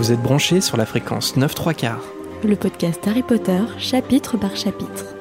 [0.00, 2.02] Vous êtes branchés sur la fréquence 9 3 quarts.
[2.42, 5.14] Le podcast Harry Potter, chapitre par chapitre.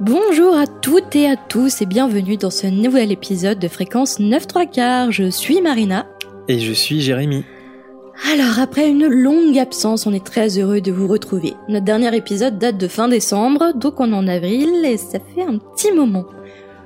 [0.00, 4.46] Bonjour à toutes et à tous et bienvenue dans ce nouvel épisode de fréquence 9
[4.46, 5.12] 3 quarts.
[5.12, 6.06] Je suis Marina.
[6.48, 7.44] Et je suis Jérémy.
[8.32, 11.56] Alors, après une longue absence, on est très heureux de vous retrouver.
[11.68, 15.42] Notre dernier épisode date de fin décembre, donc on est en avril et ça fait
[15.42, 16.24] un petit moment.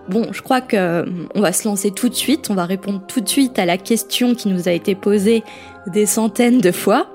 [0.08, 3.00] Bon, je crois que euh, on va se lancer tout de suite, on va répondre
[3.06, 5.44] tout de suite à la question qui nous a été posée
[5.86, 7.06] des centaines de fois.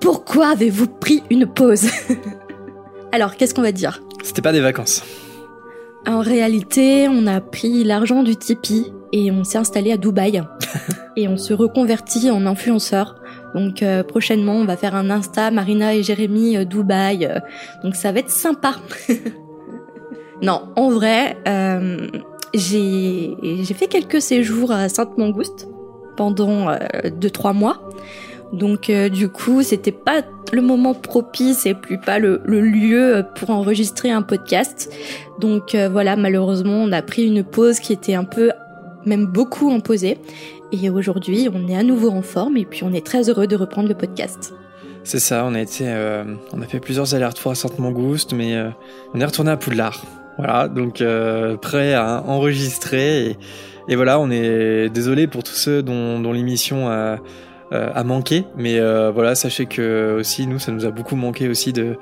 [0.00, 1.88] Pourquoi avez-vous pris une pause?
[3.12, 4.02] Alors, qu'est-ce qu'on va dire?
[4.22, 5.02] C'était pas des vacances.
[6.06, 10.42] En réalité, on a pris l'argent du Tipeee et on s'est installé à Dubaï.
[11.16, 13.16] et on se reconvertit en influenceur.
[13.54, 17.26] Donc euh, prochainement, on va faire un Insta, Marina et Jérémy euh, Dubaï.
[17.26, 17.40] euh,
[17.82, 18.74] donc ça va être sympa.
[20.42, 22.08] non, en vrai, euh,
[22.54, 25.68] j'ai fait quelques séjours à Sainte-Mangouste
[26.16, 27.82] pendant 2-3 mois.
[28.52, 30.22] Donc euh, du coup, c'était pas
[30.52, 34.90] le moment propice et plus pas le, lieu pour enregistrer un podcast.
[35.38, 38.50] Donc euh, voilà, malheureusement, on a pris une pause qui était un peu,
[39.04, 40.18] même beaucoup imposée.
[40.72, 43.56] Et aujourd'hui, on est à nouveau en forme et puis on est très heureux de
[43.56, 44.54] reprendre le podcast.
[45.04, 48.68] C'est ça, on a été, euh, on a fait plusieurs allers-retours à Sainte-Mangouste, mais euh,
[49.14, 50.02] on est retourné à Poudlard.
[50.38, 53.36] Voilà, donc euh, prêt à enregistrer
[53.88, 57.18] et, voilà, on est désolé pour tous ceux dont, dont l'émission a,
[57.72, 61.48] euh, a manqué, mais euh, voilà, sachez que aussi nous, ça nous a beaucoup manqué
[61.48, 61.96] aussi de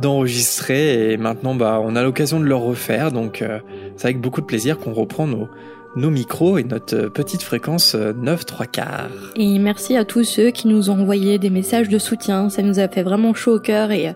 [0.00, 3.60] d'enregistrer et maintenant, bah, on a l'occasion de le refaire, donc euh,
[3.96, 5.48] c'est avec beaucoup de plaisir qu'on reprend nos
[5.96, 9.10] nos micros et notre euh, petite fréquence euh, 9 3 quarts.
[9.34, 12.50] Et merci à tous ceux qui nous ont envoyé des messages de soutien.
[12.50, 14.14] Ça nous a fait vraiment chaud au cœur et,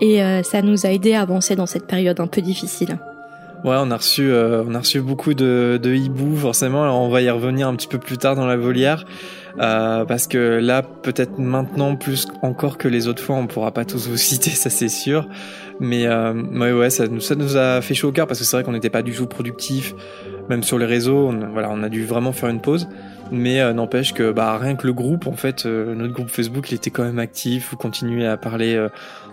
[0.00, 2.98] et euh, ça nous a aidé à avancer dans cette période un peu difficile.
[3.64, 6.82] Ouais, on a reçu, euh, on a reçu beaucoup de, de hiboux, forcément.
[6.82, 9.04] Alors on va y revenir un petit peu plus tard dans la volière,
[9.60, 13.84] euh, parce que là, peut-être maintenant plus encore que les autres fois, on pourra pas
[13.84, 15.28] tous vous citer, ça c'est sûr.
[15.78, 18.56] Mais euh, ouais, ouais, ça ça nous a fait chaud au cœur parce que c'est
[18.56, 19.94] vrai qu'on n'était pas du tout productif,
[20.48, 21.28] même sur les réseaux.
[21.28, 22.88] On, voilà, on a dû vraiment faire une pause.
[23.30, 26.70] Mais euh, n'empêche que bah rien que le groupe, en fait, euh, notre groupe Facebook,
[26.70, 27.70] il était quand même actif.
[27.70, 28.88] Vous continuez à parler euh,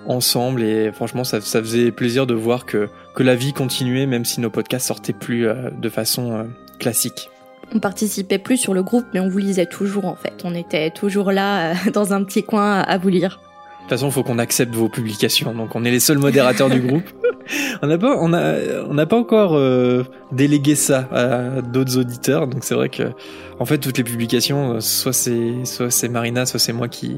[0.08, 2.88] ensemble et franchement, ça, ça faisait plaisir de voir que
[3.20, 6.44] que la vie continuait, même si nos podcasts sortaient plus euh, de façon euh,
[6.80, 7.30] classique.
[7.76, 10.42] On participait plus sur le groupe, mais on vous lisait toujours en fait.
[10.46, 13.42] On était toujours là, euh, dans un petit coin, à vous lire.
[13.90, 15.52] De toute façon, il faut qu'on accepte vos publications.
[15.52, 17.10] Donc, on est les seuls modérateurs du groupe.
[17.82, 22.46] On n'a pas, on a, on n'a pas encore euh, délégué ça à d'autres auditeurs.
[22.46, 23.12] Donc, c'est vrai que,
[23.58, 27.18] en fait, toutes les publications, euh, soit c'est, soit c'est Marina, soit c'est moi qui,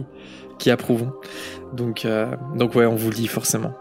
[0.58, 1.12] qui approuvons.
[1.74, 3.74] Donc, euh, donc ouais, on vous lit forcément.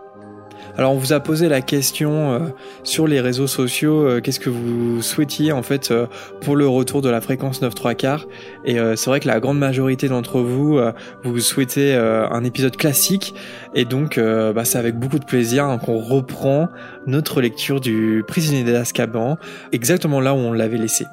[0.81, 2.39] Alors, on vous a posé la question euh,
[2.85, 4.07] sur les réseaux sociaux.
[4.07, 6.07] euh, Qu'est-ce que vous souhaitiez en fait euh,
[6.41, 8.27] pour le retour de la fréquence 9 3 quarts
[8.65, 10.81] Et c'est vrai que la grande majorité d'entre vous,
[11.23, 13.35] vous souhaitez un épisode classique.
[13.75, 16.69] Et donc, bah, c'est avec beaucoup de plaisir hein, qu'on reprend
[17.07, 19.37] notre lecture du Prisonnier d'Azkaban,
[19.73, 21.05] exactement là où on l'avait laissé.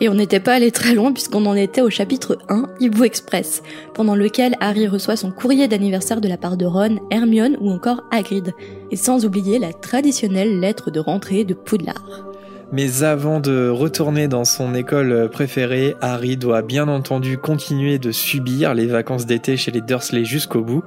[0.00, 3.62] Et on n'était pas allé très loin puisqu'on en était au chapitre 1, Hibou Express,
[3.94, 8.04] pendant lequel Harry reçoit son courrier d'anniversaire de la part de Ron, Hermione ou encore
[8.12, 8.54] Hagrid.
[8.92, 12.24] Et sans oublier la traditionnelle lettre de rentrée de Poudlard.
[12.70, 18.74] Mais avant de retourner dans son école préférée, Harry doit bien entendu continuer de subir
[18.74, 20.84] les vacances d'été chez les Dursley jusqu'au bout,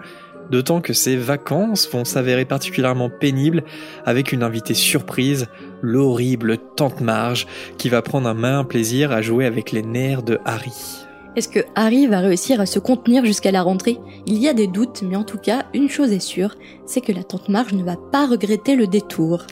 [0.51, 3.63] d'autant que ces vacances vont s'avérer particulièrement pénibles
[4.05, 5.47] avec une invitée surprise,
[5.81, 7.47] l'horrible Tante Marge,
[7.79, 11.07] qui va prendre un malin plaisir à jouer avec les nerfs de Harry.
[11.37, 13.97] Est-ce que Harry va réussir à se contenir jusqu'à la rentrée?
[14.27, 17.13] Il y a des doutes, mais en tout cas, une chose est sûre, c'est que
[17.13, 19.47] la tante Marge ne va pas regretter le détour.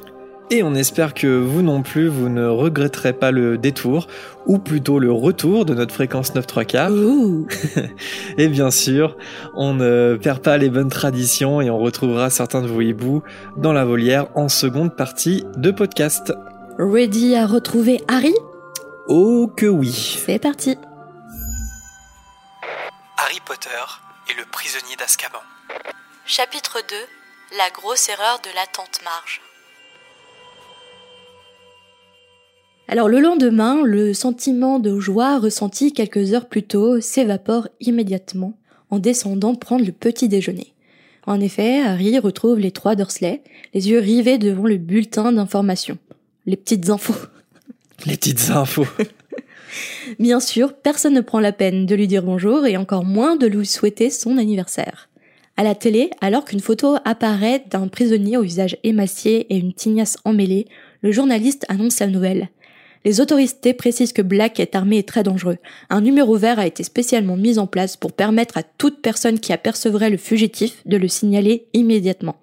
[0.52, 4.08] Et on espère que vous non plus, vous ne regretterez pas le détour,
[4.48, 6.90] ou plutôt le retour de notre fréquence 9 3 quarts.
[8.40, 9.16] Et bien sûr,
[9.54, 13.22] on ne perd pas les bonnes traditions et on retrouvera certains de vos hiboux
[13.58, 16.34] dans la volière en seconde partie de podcast.
[16.80, 18.34] Ready à retrouver Harry?
[19.08, 20.78] Oh que oui C'est parti
[23.18, 23.70] Harry Potter
[24.32, 25.44] et le prisonnier d'Azkaban.
[26.26, 26.96] Chapitre 2
[27.58, 29.42] La grosse erreur de la tante Marge.
[32.92, 38.58] Alors le lendemain, le sentiment de joie ressenti quelques heures plus tôt s'évapore immédiatement
[38.90, 40.74] en descendant prendre le petit déjeuner.
[41.28, 43.44] En effet, Harry retrouve les trois Dursley,
[43.76, 46.00] les yeux rivés devant le bulletin d'information.
[46.48, 47.28] Les petites infos.
[48.08, 48.88] Les petites infos.
[50.20, 53.46] Bien sûr, personne ne prend la peine de lui dire bonjour et encore moins de
[53.46, 55.10] lui souhaiter son anniversaire.
[55.58, 60.18] À la télé, alors qu'une photo apparaît d'un prisonnier au visage émacié et une tignasse
[60.26, 60.66] emmêlée,
[61.02, 62.50] le journaliste annonce la nouvelle.
[63.06, 65.58] Les autorités précisent que Black est armé et très dangereux.
[65.90, 69.54] Un numéro vert a été spécialement mis en place pour permettre à toute personne qui
[69.54, 72.36] apercevrait le fugitif de le signaler immédiatement.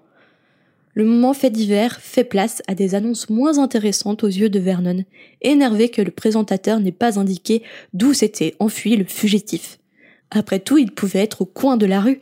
[0.95, 5.05] Le moment fait divers fait place à des annonces moins intéressantes aux yeux de Vernon,
[5.43, 7.63] énervé que le présentateur n'ait pas indiqué
[7.93, 9.79] d'où s'était enfui le fugitif.
[10.31, 12.19] Après tout, il pouvait être au coin de la rue.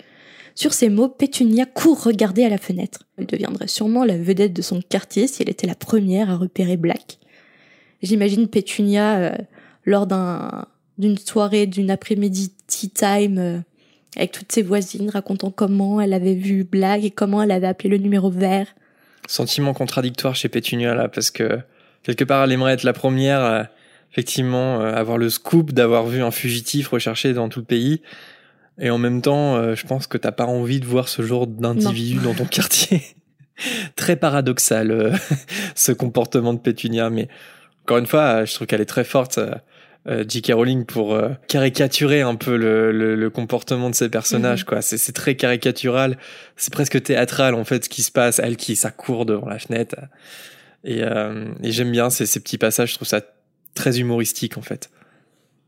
[0.56, 3.04] Sur ces mots, Pétunia court regarder à la fenêtre.
[3.16, 6.76] Elle deviendrait sûrement la vedette de son quartier si elle était la première à repérer
[6.76, 7.18] Black.
[8.04, 9.32] J'imagine Pétunia euh,
[9.86, 10.66] lors d'un
[10.96, 13.58] d'une soirée, d'une après-midi tea time euh,
[14.14, 17.88] avec toutes ses voisines racontant comment elle avait vu Black et comment elle avait appelé
[17.88, 18.68] le numéro vert.
[19.26, 21.58] Sentiment contradictoire chez Pétunia là parce que
[22.02, 23.68] quelque part elle aimerait être la première à,
[24.12, 28.02] effectivement euh, avoir le scoop d'avoir vu un fugitif recherché dans tout le pays
[28.78, 32.18] et en même temps je pense que t'as pas envie de voir ce genre d'individu
[32.18, 33.02] dans ton quartier.
[33.96, 35.18] Très paradoxal
[35.74, 37.28] ce comportement de Pétunia mais
[37.84, 39.54] encore une fois, je trouve qu'elle est très forte, euh,
[40.08, 40.52] euh J.K.
[40.54, 44.60] Rowling, pour euh, caricaturer un peu le, le, comportement de ses personnages.
[44.60, 44.66] Mhm.
[44.66, 44.82] quoi.
[44.82, 46.16] C'est très caricatural,
[46.56, 48.38] c'est presque théâtral en fait ce qui se passe.
[48.38, 49.96] Elle qui s'accourt devant la fenêtre.
[50.82, 53.20] Et, euh, et j'aime bien ces, ces petits passages, je trouve ça
[53.74, 54.90] très humoristique en fait.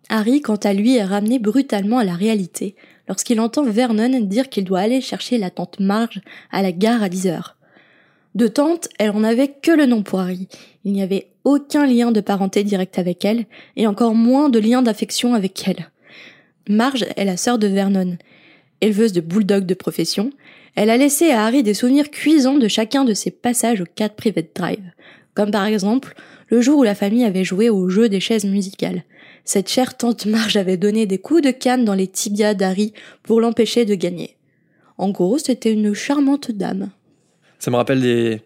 [0.09, 2.77] Harry, quant à lui, est ramené brutalement à la réalité
[3.09, 6.21] lorsqu'il entend Vernon dire qu'il doit aller chercher la tante Marge
[6.51, 7.56] à la gare à 10 heures.
[8.37, 10.47] De tante, elle en avait que le nom pour Harry.
[10.85, 13.47] Il n'y avait aucun lien de parenté direct avec elle,
[13.77, 15.91] et encore moins de lien d'affection avec elle.
[16.69, 18.19] Marge est la sœur de Vernon.
[18.83, 20.33] Éleveuse de bulldog de profession,
[20.75, 24.15] elle a laissé à Harry des souvenirs cuisants de chacun de ses passages au 4
[24.15, 24.85] Private Drive.
[25.33, 26.15] Comme par exemple,
[26.49, 29.05] le jour où la famille avait joué au jeu des chaises musicales.
[29.47, 32.93] Cette chère tante Marge avait donné des coups de canne dans les tibias d'Harry
[33.23, 34.37] pour l'empêcher de gagner.
[34.99, 36.91] En gros, c'était une charmante dame
[37.59, 38.43] ça me rappelle des,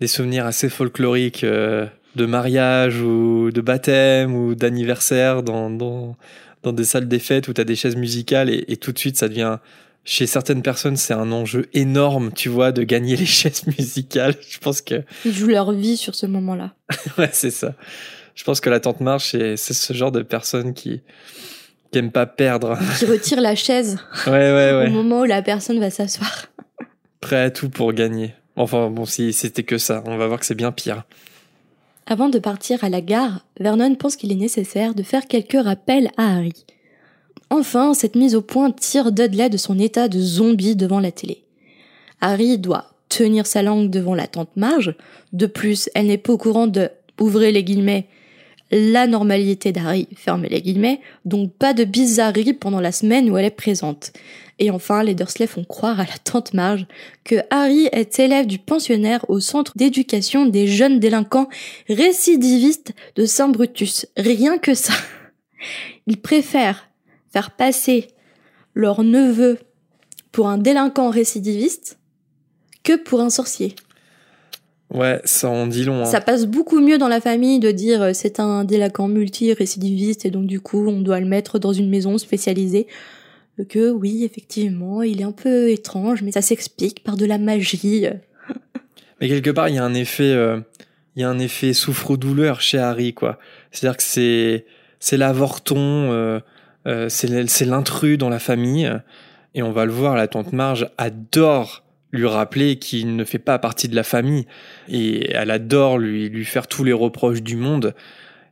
[0.00, 1.86] des souvenirs assez folkloriques euh,
[2.16, 6.16] de mariage ou de baptême ou d'anniversaire dans, dans,
[6.62, 8.98] dans, des salles des fêtes où tu as des chaises musicales et, et, tout de
[8.98, 9.58] suite ça devient
[10.04, 14.34] chez certaines personnes c'est un enjeu énorme tu vois de gagner les chaises musicales.
[14.48, 16.74] Je pense que ils jouent leur vie sur ce moment-là.
[17.18, 17.74] Ouais c'est ça.
[18.34, 21.02] Je pense que la tante marche c'est ce genre de personnes qui
[21.92, 22.78] qui aiment pas perdre.
[22.98, 24.86] Qui retire la chaise ouais, ouais, ouais.
[24.88, 26.46] au moment où la personne va s'asseoir.
[27.20, 30.44] Prêt à tout pour gagner Enfin bon, si c'était que ça, on va voir que
[30.44, 31.04] c'est bien pire.
[32.04, 36.10] Avant de partir à la gare, Vernon pense qu'il est nécessaire de faire quelques rappels
[36.18, 36.66] à Harry.
[37.48, 41.42] Enfin, cette mise au point tire Dudley de son état de zombie devant la télé.
[42.20, 44.94] Harry doit tenir sa langue devant la tante Marge.
[45.32, 48.08] De plus, elle n'est pas au courant de, ouvrez les guillemets,
[48.70, 53.46] la normalité d'Harry, fermez les guillemets, donc pas de bizarrerie pendant la semaine où elle
[53.46, 54.12] est présente.
[54.60, 56.86] Et enfin, les Dursley font croire à la tante Marge
[57.24, 61.48] que Harry est élève du pensionnaire au centre d'éducation des jeunes délinquants
[61.88, 64.06] récidivistes de Saint-Brutus.
[64.16, 64.92] Rien que ça.
[66.06, 66.90] Ils préfèrent
[67.32, 68.08] faire passer
[68.74, 69.58] leur neveu
[70.30, 71.98] pour un délinquant récidiviste
[72.82, 73.74] que pour un sorcier.
[74.92, 76.02] Ouais, ça en dit long.
[76.02, 76.06] Hein.
[76.06, 80.30] Ça passe beaucoup mieux dans la famille de dire euh, c'est un délinquant multi-récidiviste et
[80.30, 82.86] donc du coup on doit le mettre dans une maison spécialisée
[83.64, 88.06] que oui, effectivement, il est un peu étrange, mais ça s'explique par de la magie.
[89.20, 90.60] mais quelque part, il y a un effet, euh,
[91.16, 93.38] il y a un effet souffre-douleur chez Harry, quoi.
[93.70, 94.66] C'est-à-dire que c'est,
[94.98, 96.40] c'est l'avorton, euh,
[96.86, 98.90] euh, c'est l'intrus dans la famille,
[99.54, 103.58] et on va le voir, la tante Marge adore lui rappeler qu'il ne fait pas
[103.58, 104.46] partie de la famille,
[104.88, 107.94] et elle adore lui, lui faire tous les reproches du monde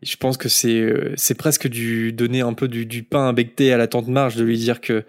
[0.02, 3.32] je pense que c'est euh, c'est presque du donner un peu du, du pain à
[3.32, 5.04] becter à la tante Marge de lui dire que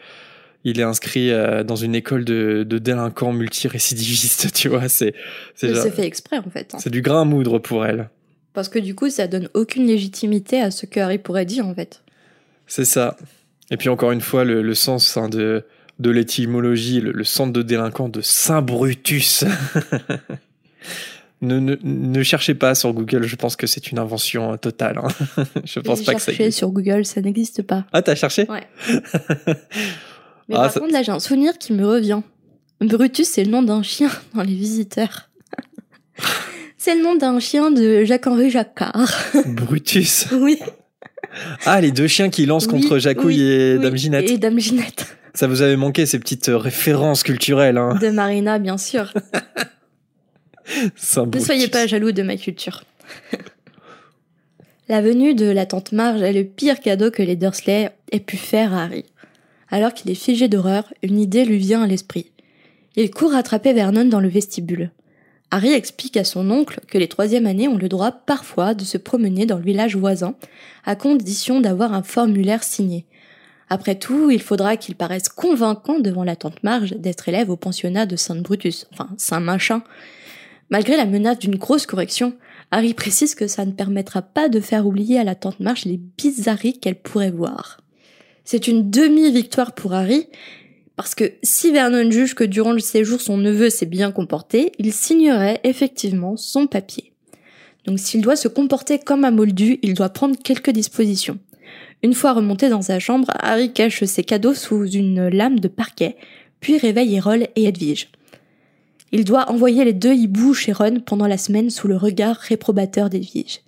[0.66, 4.90] il est inscrit euh, dans une école de, de délinquants multirécidivistes, tu vois.
[4.90, 5.14] C'est
[5.56, 6.74] c'est fait exprès en fait.
[6.74, 6.80] Hein.
[6.80, 8.10] C'est du grain à moudre pour elle.
[8.54, 11.76] Parce que du coup, ça donne aucune légitimité à ce que Harry pourrait dire en
[11.76, 12.02] fait.
[12.68, 13.16] C'est ça.
[13.72, 15.64] Et puis encore une fois, le, le sens hein, de
[16.00, 19.46] de l'étymologie, le, le centre de délinquants de Saint Brutus.
[21.42, 25.00] Ne, ne, ne, cherchez pas sur Google, je pense que c'est une invention euh, totale.
[25.02, 25.46] Hein.
[25.64, 26.58] je pense pas que ça existe.
[26.58, 27.86] sur Google, ça n'existe pas.
[27.94, 28.46] Ah, t'as cherché?
[28.50, 28.68] Ouais.
[30.50, 32.20] Mais ah, par contre, là, j'ai un souvenir qui me revient.
[32.82, 35.30] Brutus, c'est le nom d'un chien dans Les Visiteurs.
[36.78, 39.10] c'est le nom d'un chien de Jacques-Henri Jacquard.
[39.46, 40.28] Brutus?
[40.34, 40.60] Oui.
[41.66, 44.30] Ah, les deux chiens qui lancent contre Jacouille et Dame Ginette.
[44.30, 45.19] Et Dame Ginette.
[45.34, 47.78] Ça vous avait manqué ces petites euh, références culturelles.
[47.78, 47.98] Hein.
[48.02, 49.14] De Marina, bien sûr.
[51.34, 52.84] ne soyez pas jaloux de ma culture.
[54.90, 58.38] la venue de la tante Marge est le pire cadeau que les Dursley aient pu
[58.38, 59.06] faire à Harry.
[59.70, 62.32] Alors qu'il est figé d'horreur, une idée lui vient à l'esprit.
[62.96, 64.92] Il court attraper Vernon dans le vestibule.
[65.52, 68.98] Harry explique à son oncle que les troisième années ont le droit parfois de se
[68.98, 70.36] promener dans le village voisin,
[70.86, 73.06] à condition d'avoir un formulaire signé.
[73.70, 78.08] Après tout, il faudra qu'il paraisse convaincant devant la tante Marge d'être élève au pensionnat
[78.08, 79.84] de Saint Brutus, enfin Saint Machin.
[80.72, 82.34] Malgré la menace d'une grosse correction,
[82.72, 85.98] Harry précise que ça ne permettra pas de faire oublier à la tante Marge les
[85.98, 87.80] bizarreries qu'elle pourrait voir.
[88.44, 90.28] C'est une demi-victoire pour Harry,
[90.96, 94.92] parce que si Vernon juge que durant le séjour son neveu s'est bien comporté, il
[94.92, 97.14] signerait effectivement son papier.
[97.86, 101.40] Donc s'il doit se comporter comme un moldu, il doit prendre quelques dispositions.
[102.02, 106.16] Une fois remonté dans sa chambre, Harry cache ses cadeaux sous une lame de parquet,
[106.62, 108.10] puis réveille Errol et Edwige.
[109.12, 113.10] Il doit envoyer les deux hiboux chez Ron pendant la semaine sous le regard réprobateur
[113.10, 113.62] d'Edwige.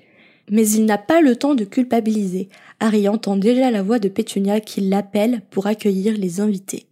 [0.50, 2.50] Mais il n'a pas le temps de culpabiliser.
[2.79, 6.85] Harry entend déjà la voix de Pétunia qui l'appelle pour accueillir les invités.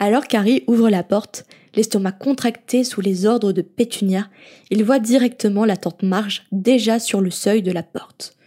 [0.00, 1.44] Alors qu'Harry ouvre la porte,
[1.74, 4.28] l'estomac contracté sous les ordres de Pétunia,
[4.70, 8.37] il voit directement la tante Marge déjà sur le seuil de la porte.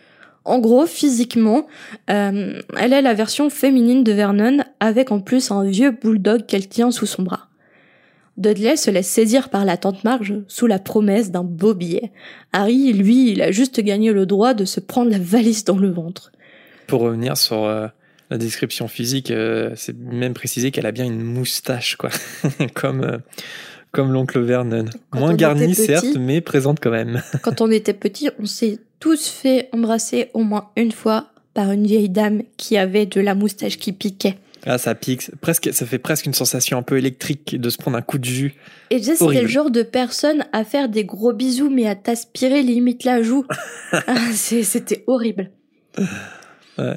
[0.43, 1.67] En gros, physiquement,
[2.10, 6.67] euh, elle est la version féminine de Vernon, avec en plus un vieux bulldog qu'elle
[6.67, 7.48] tient sous son bras.
[8.38, 12.12] Dudley se laisse saisir par la tante Marge sous la promesse d'un beau billet.
[12.53, 15.91] Harry, lui, il a juste gagné le droit de se prendre la valise dans le
[15.91, 16.31] ventre.
[16.88, 17.88] Pour revenir sur euh,
[18.31, 22.10] la description physique, euh, c'est même précisé qu'elle a bien une moustache, quoi,
[22.74, 23.21] comme
[23.91, 24.86] comme l'oncle Vernon.
[25.13, 27.21] Moins garnie, certes, mais présente quand même.
[27.41, 31.86] quand on était petit, on s'est tous fait embrasser au moins une fois par une
[31.86, 34.38] vieille dame qui avait de la moustache qui piquait.
[34.65, 35.31] Ah, ça pique.
[35.41, 38.25] Presque, ça fait presque une sensation un peu électrique de se prendre un coup de
[38.25, 38.53] jus.
[38.91, 42.62] Et déjà, c'était le genre de personne à faire des gros bisous, mais à t'aspirer
[42.62, 43.45] limite la joue.
[44.07, 45.51] Ah, c'était horrible.
[46.77, 46.95] Ouais.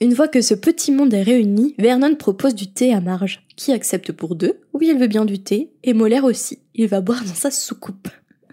[0.00, 3.72] Une fois que ce petit monde est réuni, Vernon propose du thé à Marge, qui
[3.72, 7.24] accepte pour deux, oui elle veut bien du thé, et Molaire aussi, il va boire
[7.24, 8.08] dans sa soucoupe.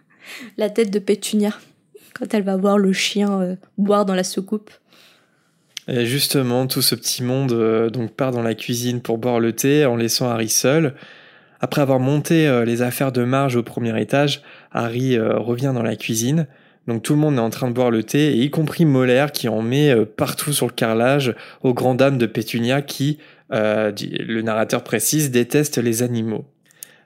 [0.58, 1.54] La tête de Pétunia,
[2.14, 4.72] quand elle va voir le chien euh, boire dans la soucoupe.
[5.90, 9.52] Et justement, tout ce petit monde euh, donc part dans la cuisine pour boire le
[9.52, 10.96] thé en laissant Harry seul.
[11.60, 15.98] Après avoir monté euh, les affaires de Marge au premier étage, Harry revient dans la
[15.98, 16.48] cuisine.
[16.88, 19.48] Donc tout le monde est en train de boire le thé, y compris Molaire qui
[19.48, 23.20] en met euh, partout sur le carrelage aux grandes dames de Pétunia qui,
[23.54, 26.46] euh, le narrateur précise, déteste les animaux.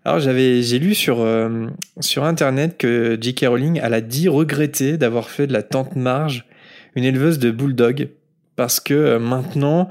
[0.03, 1.67] Alors j'avais, j'ai lu sur euh,
[1.99, 3.45] sur internet que J.K.
[3.47, 6.45] Rowling elle a dit regretter d'avoir fait de la tante Marge
[6.95, 8.09] une éleveuse de bulldog
[8.55, 9.89] parce que maintenant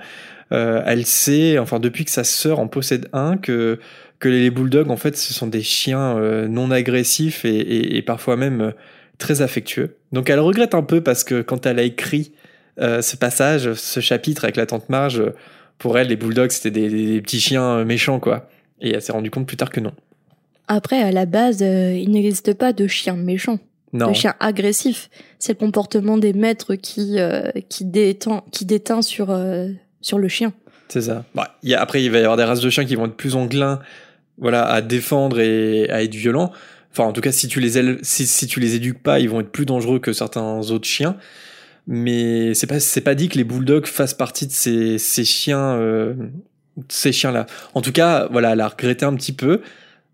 [0.51, 3.79] elle sait, enfin depuis que sa sœur en possède un, que
[4.21, 8.73] que les bulldogs en fait ce sont des chiens non agressifs et, et parfois même
[9.19, 9.97] très affectueux.
[10.13, 12.33] Donc elle regrette un peu parce que quand elle a écrit
[12.81, 15.23] euh, ce passage, ce chapitre avec la tante Marge,
[15.79, 18.49] pour elle, les bulldogs, c'était des, petits chiens méchants, quoi.
[18.81, 19.93] Et elle s'est rendue compte plus tard que non.
[20.69, 23.59] Après, à la base, euh, il n'existe pas de chiens méchants.
[23.93, 24.09] Non.
[24.09, 25.11] De chiens agressifs.
[25.39, 29.35] C'est le comportement des maîtres qui, euh, qui, déteint, qui déteint sur,
[30.01, 30.53] sur le chien.
[30.89, 31.25] C'est ça.
[31.35, 33.17] Bah, y a, après, il va y avoir des races de chiens qui vont être
[33.17, 33.81] plus enclins
[34.39, 36.53] voilà, à défendre et à être violents.
[36.97, 39.41] Enfin, en tout cas, si tu les si, si tu les éduques pas, ils vont
[39.41, 41.17] être plus dangereux que certains autres chiens.
[41.87, 45.77] Mais c'est pas c'est pas dit que les bulldogs fassent partie de ces ces chiens
[45.77, 46.15] euh,
[46.89, 47.47] ces chiens là.
[47.75, 49.61] En tout cas, voilà, elle a regretté un petit peu,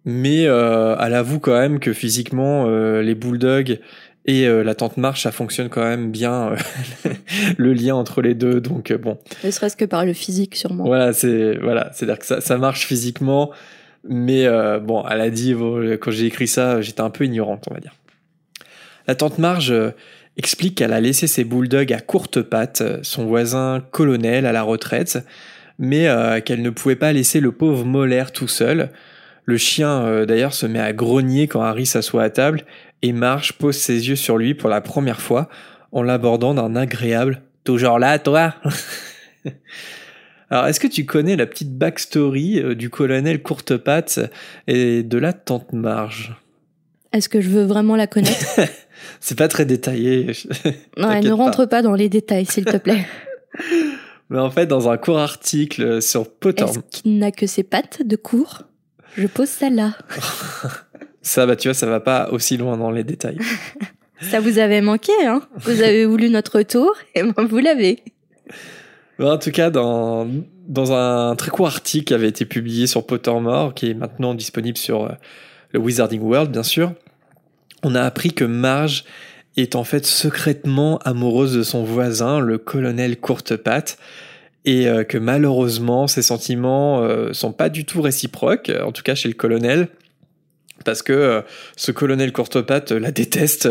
[0.04, 3.78] mais euh, elle avoue quand même que physiquement euh, les bulldogs
[4.24, 7.10] et euh, la tente marche, ça fonctionne quand même bien euh,
[7.56, 8.60] le lien entre les deux.
[8.60, 9.18] Donc euh, bon.
[9.42, 10.84] Ne serait-ce que par le physique sûrement.
[10.84, 13.50] Voilà, c'est voilà, c'est-à-dire que ça, ça marche physiquement.
[14.08, 15.54] Mais euh, bon, elle a dit,
[16.00, 17.94] quand j'ai écrit ça, j'étais un peu ignorante, on va dire.
[19.06, 19.90] La tante Marge euh,
[20.36, 24.62] explique qu'elle a laissé ses bulldogs à courte pattes, euh, son voisin colonel à la
[24.62, 25.24] retraite,
[25.78, 26.06] mais
[26.44, 28.90] qu'elle ne pouvait pas laisser le pauvre Molaire tout seul.
[29.46, 32.62] Le chien, d'ailleurs, se met à grogner quand Harry s'assoit à table,
[33.00, 35.48] et Marge pose ses yeux sur lui pour la première fois,
[35.90, 38.54] en l'abordant d'un agréable «Toujours là, toi?»
[40.52, 44.20] Alors, est-ce que tu connais la petite backstory euh, du colonel Courtepatte
[44.66, 46.36] et de la tante Marge?
[47.14, 48.60] Est-ce que je veux vraiment la connaître?
[49.20, 50.32] C'est pas très détaillé.
[50.98, 51.80] non, ne rentre pas.
[51.80, 53.06] dans les détails, s'il te plaît.
[54.28, 56.64] Mais en fait, dans un court article sur Potter...
[56.64, 58.64] Est-ce qu'il n'a que ses pattes de cours
[59.16, 59.96] Je pose celle-là.
[61.22, 63.38] ça, bah tu vois, ça va pas aussi loin dans les détails.
[64.20, 65.40] ça vous avait manqué, hein?
[65.56, 68.02] Vous avez voulu notre tour, et moi, vous l'avez.
[69.22, 70.26] En tout cas, dans,
[70.66, 74.76] dans un très court article qui avait été publié sur Pottermore, qui est maintenant disponible
[74.76, 75.10] sur euh,
[75.70, 76.92] le Wizarding World, bien sûr,
[77.82, 79.04] on a appris que Marge
[79.56, 83.98] est en fait secrètement amoureuse de son voisin, le colonel Courtepatte,
[84.64, 89.14] et euh, que malheureusement, ses sentiments euh, sont pas du tout réciproques, en tout cas
[89.14, 89.88] chez le colonel,
[90.84, 91.42] parce que euh,
[91.76, 93.68] ce colonel courtepatte la déteste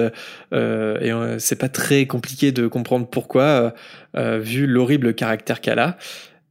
[0.53, 3.73] euh, et euh, c'est pas très compliqué de comprendre pourquoi
[4.13, 5.97] vu l'horrible caractère qu'elle a.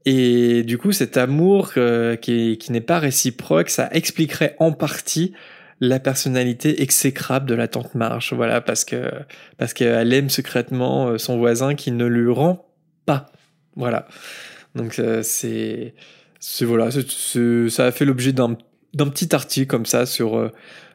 [0.06, 1.74] Et du coup, cet amour
[2.22, 5.34] qui, qui n'est pas réciproque, ça expliquerait en partie
[5.80, 8.32] la personnalité exécrable de la tante Marche.
[8.32, 9.10] Voilà, parce que
[9.58, 12.66] parce qu'elle aime secrètement son voisin qui ne lui rend
[13.04, 13.26] pas.
[13.76, 14.08] Voilà.
[14.74, 15.94] Donc c'est
[16.40, 18.56] c'est voilà, ça a fait l'objet d'un
[18.94, 20.50] d'un petit article comme ça sur euh,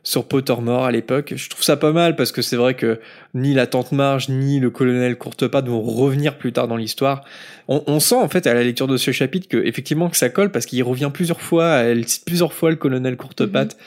[0.05, 1.33] sur Pottermore à l'époque.
[1.35, 2.99] Je trouve ça pas mal parce que c'est vrai que
[3.33, 7.23] ni la tante Marge ni le colonel Courtepatte vont revenir plus tard dans l'histoire.
[7.67, 10.51] On, sent en fait à la lecture de ce chapitre que effectivement que ça colle
[10.51, 13.75] parce qu'il revient plusieurs fois, elle cite plusieurs fois le colonel Courtepatte.
[13.75, 13.81] Mhm.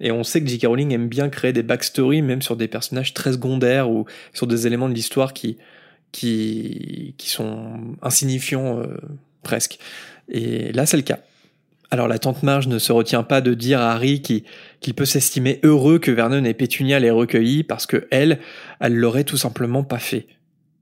[0.00, 0.66] Et on sait que J.K.
[0.66, 4.66] Rowling aime bien créer des backstories, même sur des personnages très secondaires ou sur des
[4.66, 5.58] éléments de l'histoire qui,
[6.10, 8.96] qui, qui sont insignifiants euh,
[9.42, 9.78] presque.
[10.30, 11.18] Et là, c'est le cas.
[11.92, 15.58] Alors la tante Marge ne se retient pas de dire à Harry qu'il peut s'estimer
[15.64, 18.38] heureux que Vernon et Pétunia l'aient recueilli parce que elle,
[18.78, 20.26] elle l'aurait tout simplement pas fait.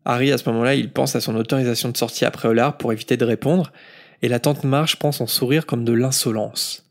[0.04, 3.16] Harry, à ce moment-là, il pense à son autorisation de sortie après Hollard pour éviter
[3.16, 3.72] de répondre,
[4.22, 6.86] et la tante Marge prend son sourire comme de l'insolence.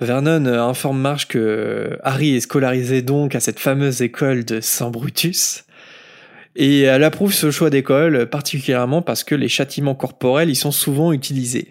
[0.00, 5.64] Vernon informe Marge que Harry est scolarisé donc à cette fameuse école de Saint Brutus,
[6.56, 11.12] et elle approuve ce choix d'école particulièrement parce que les châtiments corporels y sont souvent
[11.12, 11.68] utilisés.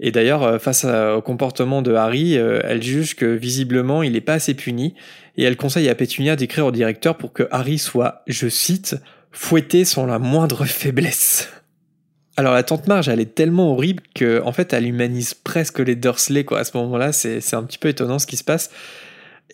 [0.00, 4.20] Et d'ailleurs, euh, face au comportement de Harry, euh, elle juge que visiblement il n'est
[4.20, 4.94] pas assez puni,
[5.36, 8.96] et elle conseille à Pétunia d'écrire au directeur pour que Harry soit, je cite,
[9.32, 11.48] fouetté sans la moindre faiblesse.
[12.36, 15.96] Alors la tante Marge, elle est tellement horrible que en fait, elle humanise presque les
[15.96, 16.60] Dursley quoi.
[16.60, 18.70] À ce moment-là, c'est un petit peu étonnant ce qui se passe.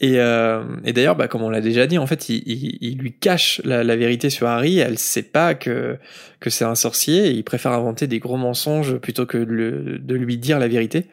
[0.00, 2.98] Et, euh, et d'ailleurs, bah, comme on l'a déjà dit, en fait, il, il, il
[2.98, 4.78] lui cache la, la, vérité sur Harry.
[4.78, 5.98] Elle sait pas que
[6.40, 7.30] que c'est un sorcier.
[7.30, 11.06] Il préfère inventer des gros mensonges plutôt que de, de lui dire la vérité.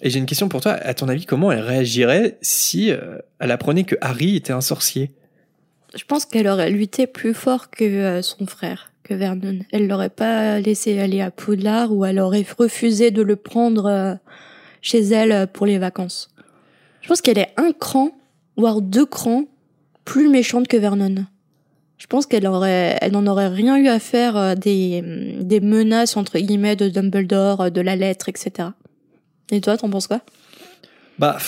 [0.00, 0.72] Et j'ai une question pour toi.
[0.72, 5.10] À ton avis, comment elle réagirait si euh, elle apprenait que Harry était un sorcier?
[5.94, 9.60] Je pense qu'elle aurait lutté plus fort que euh, son frère, que Vernon.
[9.72, 14.14] Elle l'aurait pas laissé aller à Poudlard ou elle aurait refusé de le prendre euh,
[14.82, 16.28] chez elle pour les vacances.
[17.06, 18.10] Je pense qu'elle est un cran,
[18.56, 19.44] voire deux crans,
[20.04, 21.14] plus méchante que Vernon.
[21.98, 25.04] Je pense qu'elle aurait, elle n'en aurait rien eu à faire euh, des,
[25.40, 28.70] des menaces entre guillemets de Dumbledore, euh, de la lettre, etc.
[29.52, 30.20] Et toi, t'en penses quoi?
[31.20, 31.38] Bah,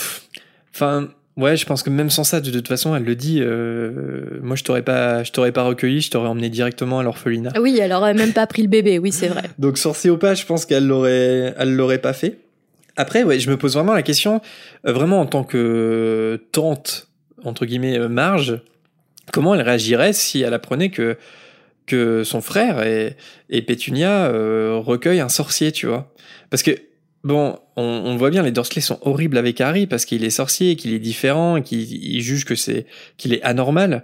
[0.73, 3.39] enfin, ouais, je pense que même sans ça, de toute façon, elle le dit.
[3.41, 7.51] Euh, moi, je t'aurais pas, je t'aurais pas recueilli, je t'aurais emmené directement à l'orphelinat.
[7.59, 8.97] Oui, elle aurait même pas pris le bébé.
[8.97, 9.43] Oui, c'est vrai.
[9.59, 12.39] Donc sorcier ou pas, je pense qu'elle l'aurait, elle l'aurait pas fait.
[12.99, 14.41] Après, ouais, je me pose vraiment la question,
[14.85, 17.07] euh, vraiment en tant que tante,
[17.45, 18.59] entre guillemets, euh, Marge,
[19.31, 21.17] comment elle réagirait si elle apprenait que,
[21.85, 23.15] que son frère et,
[23.49, 26.13] et Pétunia euh, recueillent un sorcier, tu vois.
[26.49, 26.71] Parce que,
[27.23, 30.75] bon, on, on, voit bien, les Dursley sont horribles avec Harry parce qu'il est sorcier,
[30.75, 32.85] qu'il est différent, qu'il juge que c'est
[33.15, 34.03] qu'il est anormal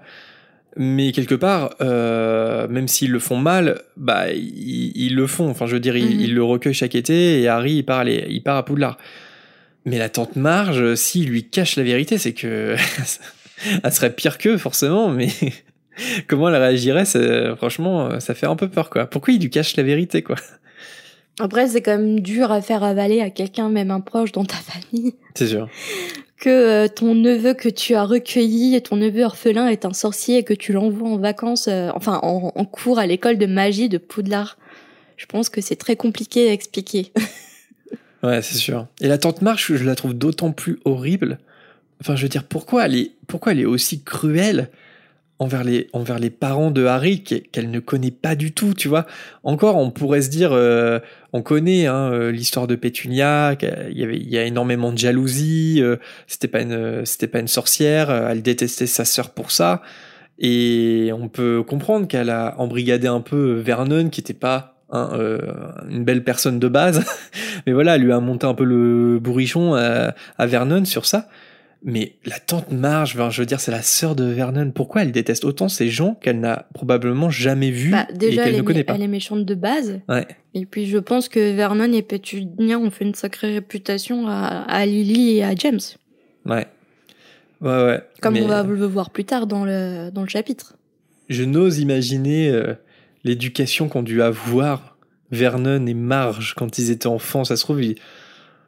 [0.78, 5.50] mais quelque part, euh, même s'ils le font mal, bah ils, le font.
[5.50, 6.36] Enfin, je veux dire, ils, mhm.
[6.36, 8.98] le recueillent chaque été et Harry il part, il part à Poudlard.
[9.86, 12.76] Mais la tante Marge, s'il lui cache la vérité, c'est que
[13.84, 15.10] elle serait pire qu'eux forcément.
[15.10, 15.30] Mais
[16.28, 17.06] comment elle réagirait
[17.56, 19.06] Franchement, ça fait un peu peur, quoi.
[19.06, 20.36] Pourquoi il lui cache la vérité, quoi?
[21.40, 24.56] Après, c'est quand même dur à faire avaler à quelqu'un, même un proche dans ta
[24.56, 25.16] famille.
[25.36, 25.70] C'est sûr
[26.46, 30.44] que euh, ton neveu que tu as recueilli, ton neveu orphelin est un sorcier et
[30.44, 33.98] que tu l'envoies en vacances, euh, enfin en, en, cours à l'école de magie de
[33.98, 34.60] Poudlard.
[35.18, 37.12] Je pense que c'est très compliqué à expliquer.
[38.24, 38.86] ouais, c'est sûr.
[39.02, 41.40] Et la tante Marche, je la trouve d'autant plus horrible.
[42.00, 44.70] Enfin, je veux dire, pourquoi elle est, pourquoi elle est aussi cruelle
[45.40, 49.06] envers les, envers les parents de Harry qu'elle ne connaît pas du tout, tu vois.
[49.44, 51.00] Encore, on pourrait se dire, euh,
[51.34, 54.98] on connaît hein, euh, l'histoire de Pétunia, il y avait, il y a énormément de
[54.98, 59.82] jalousie, euh, c'était pas une, c'était pas une sorcière, elle détestait sa sœur pour ça,
[60.40, 66.24] et on peut comprendre qu'elle a embrigadé un peu Vernon, qui était pas une belle
[66.24, 67.04] personne de base,
[67.68, 71.28] mais voilà, elle lui a monté un peu le bourrichon à Vernon sur ça.
[71.88, 74.72] Mais la tante Marge, je veux dire, c'est la sœur de Vernon.
[74.72, 78.64] Pourquoi elle déteste autant ces gens qu'elle n'a probablement jamais vus bah, et qu'elle ne
[78.64, 80.00] connaît pas Elle est méchante de base.
[80.10, 80.26] Ouais.
[80.56, 85.38] Et puis je pense que Vernon et Pétunia ont fait une sacrée réputation à, Lily
[85.38, 85.80] et à James.
[86.48, 86.66] Ouais.
[87.62, 88.02] Ouais, ouais.
[88.20, 90.76] Comme on va le voir plus tard dans le, dans le chapitre.
[91.30, 92.74] Je n'ose imaginer euh,
[93.24, 94.98] l'éducation qu'ont dû avoir
[95.30, 97.44] Vernon et Marge quand ils étaient enfants.
[97.44, 97.80] Ça se trouve,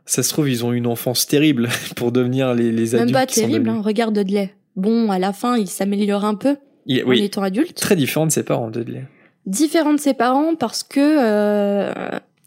[0.07, 3.13] ça se trouve, ils ont une enfance terrible pour devenir les, les adultes.
[3.13, 4.53] Même pas terrible, hein, regarde Dudley.
[4.75, 7.75] Bon, à la fin, il s'améliore un peu il, en étant adulte.
[7.75, 9.05] Très différent de ses parents, Dudley.
[9.45, 10.99] Différent de ses parents parce que...
[10.99, 11.91] Euh,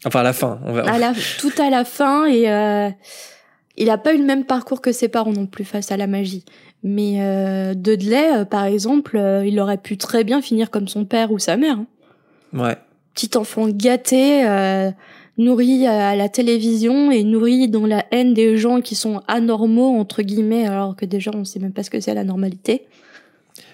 [0.05, 0.59] enfin, à la fin.
[0.65, 0.81] On va...
[0.91, 2.51] à la, tout à la fin et...
[2.51, 2.89] Euh,
[3.77, 6.05] il a pas eu le même parcours que ses parents non plus face à la
[6.05, 6.43] magie.
[6.83, 11.31] Mais euh, Dudley, euh, par exemple, il aurait pu très bien finir comme son père
[11.31, 11.77] ou sa mère.
[11.77, 11.85] hein.
[12.53, 12.77] Ouais.
[13.13, 14.43] Petit enfant gâté,
[15.43, 20.21] nourri à la télévision et nourri dans la haine des gens qui sont anormaux entre
[20.21, 22.83] guillemets, alors que déjà on sait même pas ce que c'est la normalité.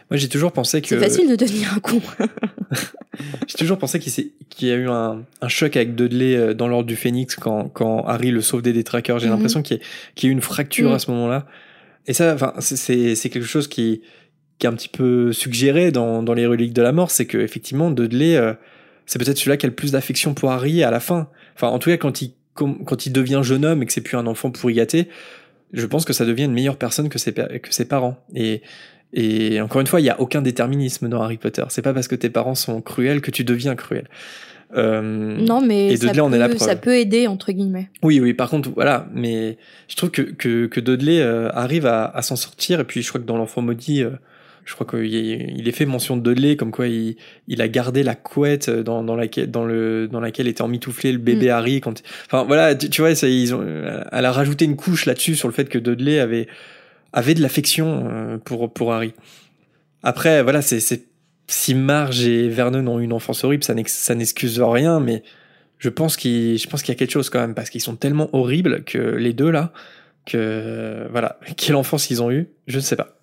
[0.09, 1.99] Moi, j'ai toujours pensé que C'est facile de devenir un con.
[3.47, 6.87] j'ai toujours pensé qu'il y a eu un, un choc avec Dudley euh, dans l'ordre
[6.87, 9.19] du Phénix quand, quand Harry le sauve des détraqueurs.
[9.19, 9.33] J'ai Mhm.
[9.33, 9.83] l'impression qu'il y, a-
[10.15, 10.95] qu'il y a eu une fracture Mhm.
[10.95, 11.45] à ce moment-là.
[12.07, 14.01] Et ça, enfin, c'est- quelque chose qui,
[14.59, 17.37] qui est un petit peu suggéré dans, dans les reliques de la mort, c'est que
[17.37, 18.53] effectivement Dudley, euh,
[19.05, 21.27] c'est peut-être celui-là qui a le plus d'affection pour Harry à la fin.
[21.57, 24.17] Enfin, en tout cas, quand il quand il devient jeune homme et que c'est plus
[24.17, 25.09] un enfant pourri gâté,
[25.73, 28.17] je pense que ça devient une meilleure personne que ses que ses parents.
[28.33, 28.61] Et
[29.13, 31.63] et encore une fois, il y a aucun déterminisme dans Harry Potter.
[31.69, 34.07] C'est pas parce que tes parents sont cruels que tu deviens cruel.
[34.75, 37.89] Euh, non mais Et ça, Dudley en est la peut, ça peut aider entre guillemets.
[38.03, 42.05] Oui, oui, par contre, voilà, mais je trouve que, que, que Dudley euh, arrive à,
[42.05, 44.09] à s'en sortir, et puis je crois que dans l'enfant maudit, euh,
[44.67, 47.15] je crois qu'il est, il est fait mention de Dudley, comme quoi il,
[47.47, 51.19] il a gardé la couette dans, dans, laquelle, dans, le, dans laquelle était emmitouflé le
[51.19, 51.79] bébé Harry.
[51.79, 53.65] Quand, enfin, voilà, tu, tu vois, ça, ils ont,
[54.11, 56.47] elle a rajouté une couche là-dessus sur le fait que Dudley avait,
[57.13, 59.13] avait de l'affection euh, pour, pour Harry.
[60.03, 61.05] Après, voilà, c'est, c'est,
[61.47, 65.23] si Marge et Vernon ont une enfance horrible, ça n'ex- ça n'excuse rien, mais
[65.79, 67.95] je pense qu'il je pense qu'il y a quelque chose quand même parce qu'ils sont
[67.95, 69.71] tellement horribles que les deux là
[70.25, 73.16] que voilà quelle enfance ils ont eu je ne sais pas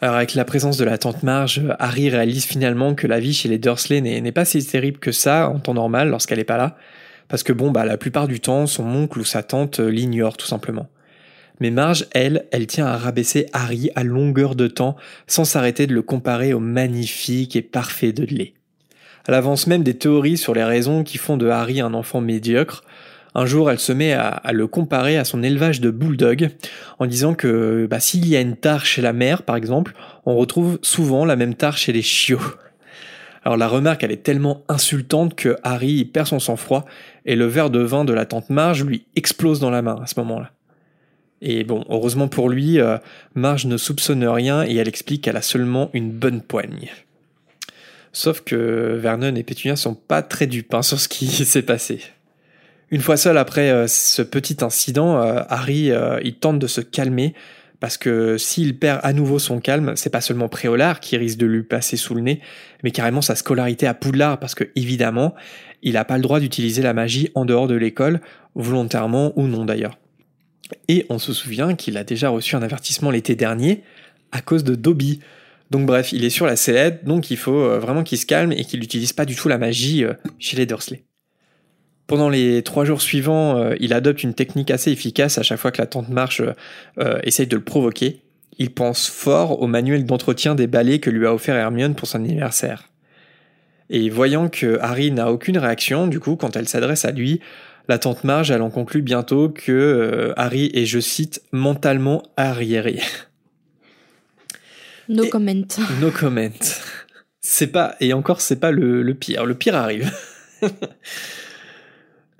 [0.00, 3.48] alors avec la présence de la tante Marge Harry réalise finalement que la vie chez
[3.48, 6.58] les Dursley n'est n'est pas si terrible que ça en temps normal lorsqu'elle est pas
[6.58, 6.76] là
[7.28, 10.36] parce que bon bah la plupart du temps son oncle ou sa tante euh, l'ignore
[10.36, 10.88] tout simplement
[11.60, 15.94] mais Marge, elle, elle tient à rabaisser Harry à longueur de temps sans s'arrêter de
[15.94, 18.54] le comparer au magnifique et parfait Dudley.
[19.26, 22.84] Elle avance même des théories sur les raisons qui font de Harry un enfant médiocre.
[23.38, 26.48] Un jour, elle se met à, le comparer à son élevage de bulldog,
[26.98, 29.92] en disant que bah, s'il y a une tare chez la mère, par exemple,
[30.24, 32.40] on retrouve souvent la même tare chez les chiots.
[33.44, 36.86] Alors la remarque, elle est tellement insultante que Harry perd son sang-froid
[37.26, 40.06] et le verre de vin de la tante Marge lui explose dans la main à
[40.06, 40.52] ce moment-là.
[41.42, 42.96] Et bon, heureusement pour lui, euh,
[43.34, 46.90] Marge ne soupçonne rien et elle explique qu'elle a seulement une bonne poigne.
[48.12, 52.00] Sauf que Vernon et Pétunia sont pas très dupes hein, sur ce qui s'est passé.
[52.90, 56.80] Une fois seul après euh, ce petit incident, euh, Harry euh, il tente de se
[56.80, 57.34] calmer
[57.80, 61.46] parce que s'il perd à nouveau son calme, c'est pas seulement Préolard qui risque de
[61.46, 62.40] lui passer sous le nez,
[62.84, 65.34] mais carrément sa scolarité à Poudlard parce que évidemment,
[65.82, 68.20] il n'a pas le droit d'utiliser la magie en dehors de l'école,
[68.54, 69.98] volontairement ou non d'ailleurs.
[70.88, 73.82] Et on se souvient qu'il a déjà reçu un avertissement l'été dernier
[74.32, 75.20] à cause de Dobby.
[75.70, 78.64] Donc bref, il est sur la sellette, donc il faut vraiment qu'il se calme et
[78.64, 80.04] qu'il n'utilise pas du tout la magie
[80.38, 81.05] chez les Dursley.
[82.06, 85.72] Pendant les trois jours suivants, euh, il adopte une technique assez efficace à chaque fois
[85.72, 86.52] que la tante Marche euh,
[86.98, 88.20] euh, essaye de le provoquer.
[88.58, 92.18] Il pense fort au manuel d'entretien des balais que lui a offert Hermione pour son
[92.18, 92.90] anniversaire.
[93.90, 97.40] Et voyant que Harry n'a aucune réaction, du coup, quand elle s'adresse à lui,
[97.88, 103.00] la tante Marge, elle en conclut bientôt que euh, Harry est, je cite, mentalement arriéré.
[105.08, 105.54] No Et- comment.
[106.00, 106.48] No comment.
[107.40, 109.44] C'est pas, et encore, c'est pas le, le pire.
[109.46, 110.10] Le pire arrive.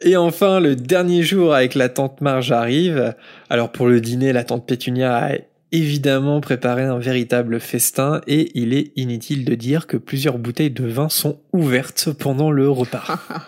[0.01, 3.15] et enfin, le dernier jour avec la tante Marge arrive.
[3.49, 5.33] Alors, pour le dîner, la tante Pétunia a
[5.73, 10.87] évidemment préparé un véritable festin et il est inutile de dire que plusieurs bouteilles de
[10.87, 13.05] vin sont ouvertes pendant le repas.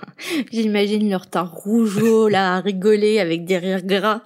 [0.53, 4.23] J'imagine leur teint rougeau là à rigoler avec des rires gras.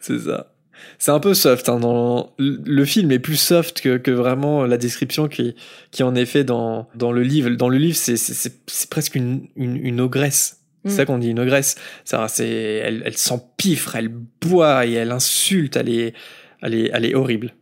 [0.00, 0.52] C'est ça.
[0.98, 1.68] C'est un peu soft.
[1.68, 5.54] Hein, dans le film est plus soft que, que vraiment la description qui,
[5.90, 7.50] qui en est fait dans, dans le livre.
[7.50, 10.65] Dans le livre, c'est, presque une, une, une ogresse.
[10.86, 10.96] C'est Mm.
[10.96, 11.76] ça qu'on dit, une ogresse.
[12.04, 15.76] Ça, c'est, elle, elle s'empiffre, elle boit et elle insulte.
[15.76, 16.14] Elle est,
[16.62, 17.54] elle est, elle est horrible.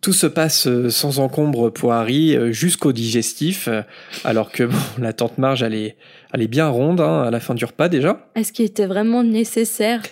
[0.00, 3.82] Tout se passe euh, sans encombre pour Harry euh, jusqu'au digestif, euh,
[4.24, 5.96] alors que bon, la tante Marge, elle est,
[6.32, 8.28] elle est bien ronde hein, à la fin du repas déjà.
[8.36, 10.02] Est-ce qu'il était vraiment nécessaire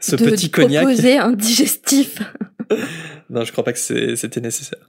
[0.00, 0.82] Ce de petit cognac.
[0.84, 2.18] proposer un digestif?
[3.30, 4.88] Non, je crois pas que c'était nécessaire.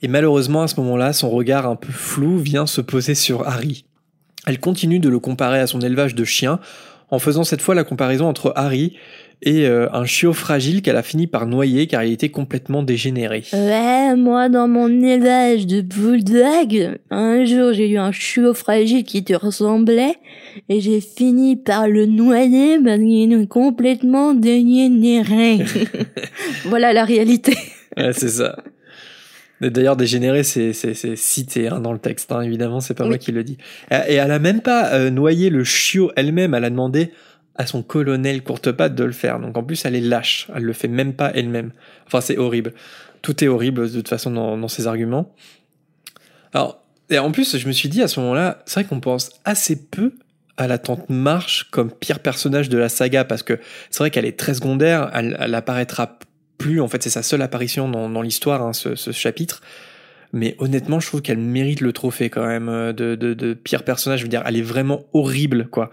[0.00, 3.84] Et malheureusement, à ce moment-là, son regard un peu flou vient se poser sur Harry.
[4.46, 6.58] Elle continue de le comparer à son élevage de chiens,
[7.10, 8.94] en faisant cette fois la comparaison entre Harry
[9.42, 13.42] et euh, un chiot fragile qu'elle a fini par noyer car il était complètement dégénéré.
[13.52, 19.24] Ouais, moi dans mon élevage de bulldog, un jour j'ai eu un chiot fragile qui
[19.24, 20.14] te ressemblait
[20.68, 25.58] et j'ai fini par le noyer parce qu'il est complètement dégénéré.
[26.64, 27.56] voilà la réalité.
[27.96, 28.56] Ouais, c'est ça.
[29.62, 30.72] D'ailleurs, dégénéré, c'est
[31.16, 33.10] cité hein, dans le texte, hein, évidemment, c'est pas Oui.
[33.10, 33.58] moi qui le dis.
[33.90, 37.12] Et et elle a même pas euh, noyé le chiot elle-même, elle a demandé
[37.54, 39.38] à son colonel courte-patte de le faire.
[39.38, 40.48] Donc en plus, elle est lâche.
[40.54, 41.70] Elle le fait même pas elle-même.
[42.06, 42.72] Enfin, c'est horrible.
[43.20, 45.32] Tout est horrible de toute façon dans, dans ses arguments.
[46.54, 49.30] Alors, et en plus, je me suis dit à ce moment-là, c'est vrai qu'on pense
[49.44, 50.14] assez peu
[50.56, 53.58] à la tante Marche comme pire personnage de la saga parce que
[53.90, 55.10] c'est vrai qu'elle est très secondaire.
[55.14, 56.18] Elle, elle apparaîtra
[56.62, 56.80] plus.
[56.80, 59.60] En fait, c'est sa seule apparition dans, dans l'histoire, hein, ce, ce chapitre.
[60.32, 63.82] Mais honnêtement, je trouve qu'elle mérite le trophée quand même euh, de, de, de pire
[63.84, 64.20] personnage.
[64.20, 65.90] Je veux dire, elle est vraiment horrible, quoi.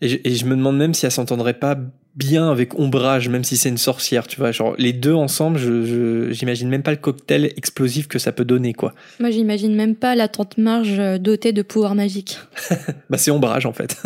[0.00, 1.76] Et je, et je me demande même si elle s'entendrait pas
[2.14, 4.52] bien avec Ombrage, même si c'est une sorcière, tu vois.
[4.52, 8.44] Genre, les deux ensemble, je, je- j'imagine même pas le cocktail explosif que ça peut
[8.44, 8.92] donner, quoi.
[9.20, 12.38] Moi, j'imagine même pas la tante Marge euh, dotée de pouvoirs magiques.
[13.10, 13.96] Bah, c'est Ombrage, en fait.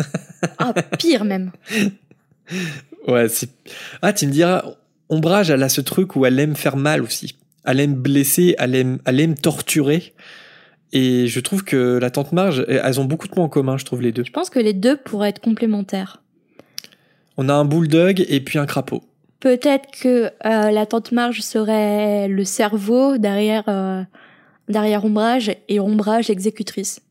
[0.59, 1.51] Ah, pire même.
[3.07, 3.49] ouais, c'est.
[4.01, 4.63] Ah, tu me diras,
[5.09, 7.35] Ombrage, elle a ce truc où elle aime faire mal aussi.
[7.65, 10.13] Elle aime blesser, elle aime, elle aime torturer.
[10.91, 13.85] Et je trouve que la tante Marge, elles ont beaucoup de points en commun, je
[13.85, 14.23] trouve, les deux.
[14.23, 16.21] Je pense que les deux pourraient être complémentaires.
[17.35, 19.03] On a un bulldog et puis un crapaud.
[19.39, 24.03] Peut-être que euh, la tante Marge serait le cerveau derrière, euh,
[24.69, 27.01] derrière Ombrage et Ombrage exécutrice.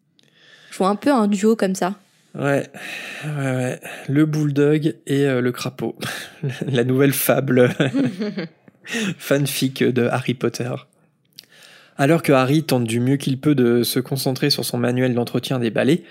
[0.70, 1.96] Je vois un peu un duo comme ça.
[2.34, 2.66] Ouais,
[3.24, 3.80] ouais, ouais.
[4.08, 5.96] Le bulldog et euh, le crapaud.
[6.66, 7.70] La nouvelle fable
[9.18, 10.70] fanfic de Harry Potter.
[11.98, 15.58] Alors que Harry tente du mieux qu'il peut de se concentrer sur son manuel d'entretien
[15.58, 16.02] des balais,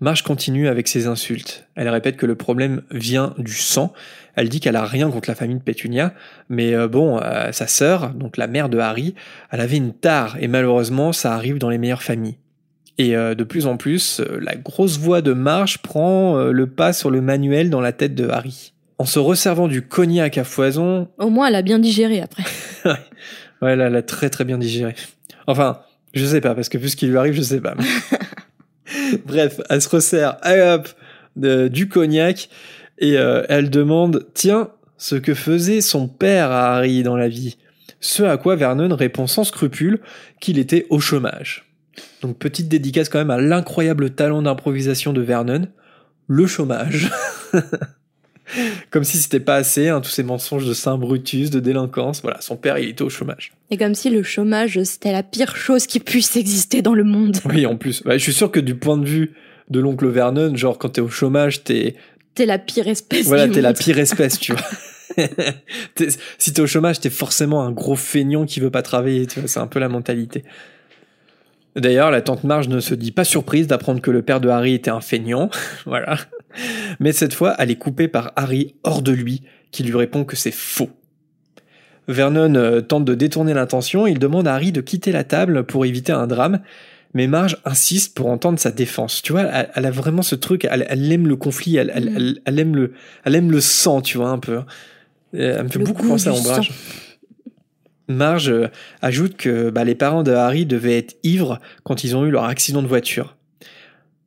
[0.00, 1.66] Marge continue avec ses insultes.
[1.74, 3.92] Elle répète que le problème vient du sang.
[4.34, 6.14] Elle dit qu'elle a rien contre la famille de Pétunia,
[6.48, 9.14] mais euh, bon, euh, sa sœur, donc la mère de Harry,
[9.50, 12.38] elle avait une tare, et malheureusement, ça arrive dans les meilleures familles.
[13.00, 16.66] Et euh, de plus en plus, euh, la grosse voix de Marge prend euh, le
[16.66, 18.74] pas sur le manuel dans la tête de Harry.
[18.98, 22.42] En se resservant du cognac à foison, Au moins, elle a bien digéré après.
[23.62, 24.94] ouais, là, elle a très très bien digéré.
[25.46, 25.80] Enfin,
[26.12, 27.74] je sais pas, parce que vu ce qui lui arrive, je sais pas.
[29.24, 30.88] Bref, elle se resserre, hop,
[31.36, 32.50] de- du cognac,
[32.98, 37.56] et euh, elle demande, tiens, ce que faisait son père à Harry dans la vie.
[38.00, 40.00] Ce à quoi Vernon répond sans scrupule
[40.40, 41.69] qu'il était au chômage.
[42.22, 45.66] Donc petite dédicace quand même à l'incroyable talent d'improvisation de Vernon,
[46.26, 47.10] le chômage.
[48.90, 52.22] Comme si c'était pas assez, hein, tous ces mensonges de Saint Brutus, de délinquance.
[52.22, 53.52] Voilà, son père, il était au chômage.
[53.70, 57.38] Et comme si le chômage, c'était la pire chose qui puisse exister dans le monde.
[57.44, 58.02] Oui, en plus.
[58.04, 59.32] Ouais, je suis sûr que du point de vue
[59.68, 61.94] de l'oncle Vernon, genre quand t'es au chômage, t'es
[62.34, 64.52] T'es la pire espèce voilà, t'es la pire espèce, tu
[65.16, 66.06] vois.
[66.38, 69.48] Si t'es au chômage, t'es forcément un gros feignant qui veut pas travailler, tu vois.
[69.48, 70.44] C'est un peu la mentalité.
[71.76, 74.74] D'ailleurs, la tante Marge ne se dit pas surprise d'apprendre que le père de Harry
[74.74, 75.50] était un feignant,
[75.86, 76.16] voilà.
[76.98, 80.34] Mais cette fois, elle est coupée par Harry hors de lui, qui lui répond que
[80.36, 80.90] c'est faux.
[82.08, 85.84] Vernon euh, tente de détourner l'intention, il demande à Harry de quitter la table pour
[85.86, 86.60] éviter un drame,
[87.14, 89.22] mais Marge insiste pour entendre sa défense.
[89.22, 92.10] Tu vois, elle, elle a vraiment ce truc, elle, elle aime le conflit, elle, elle,
[92.10, 92.34] Mm.
[92.46, 92.92] elle- aime le,
[93.24, 94.54] elle aime le sang, tu vois, un peu.
[94.54, 94.62] Euh,
[95.58, 96.72] Elle me fait Le beaucoup penser à Ombrage.
[98.10, 98.68] Marge euh,
[99.02, 102.44] ajoute que bah, les parents de Harry devaient être ivres quand ils ont eu leur
[102.44, 103.36] accident de voiture.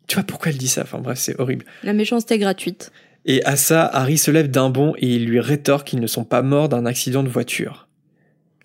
[0.08, 0.82] Tu vois pourquoi elle dit ça?
[0.84, 1.66] Enfin bref, c'est horrible.
[1.84, 2.92] La méchanceté gratuite.
[3.26, 6.26] Et à ça, Harry se lève d'un bond et il lui rétorque qu'ils ne sont
[6.26, 7.88] pas morts d'un accident de voiture.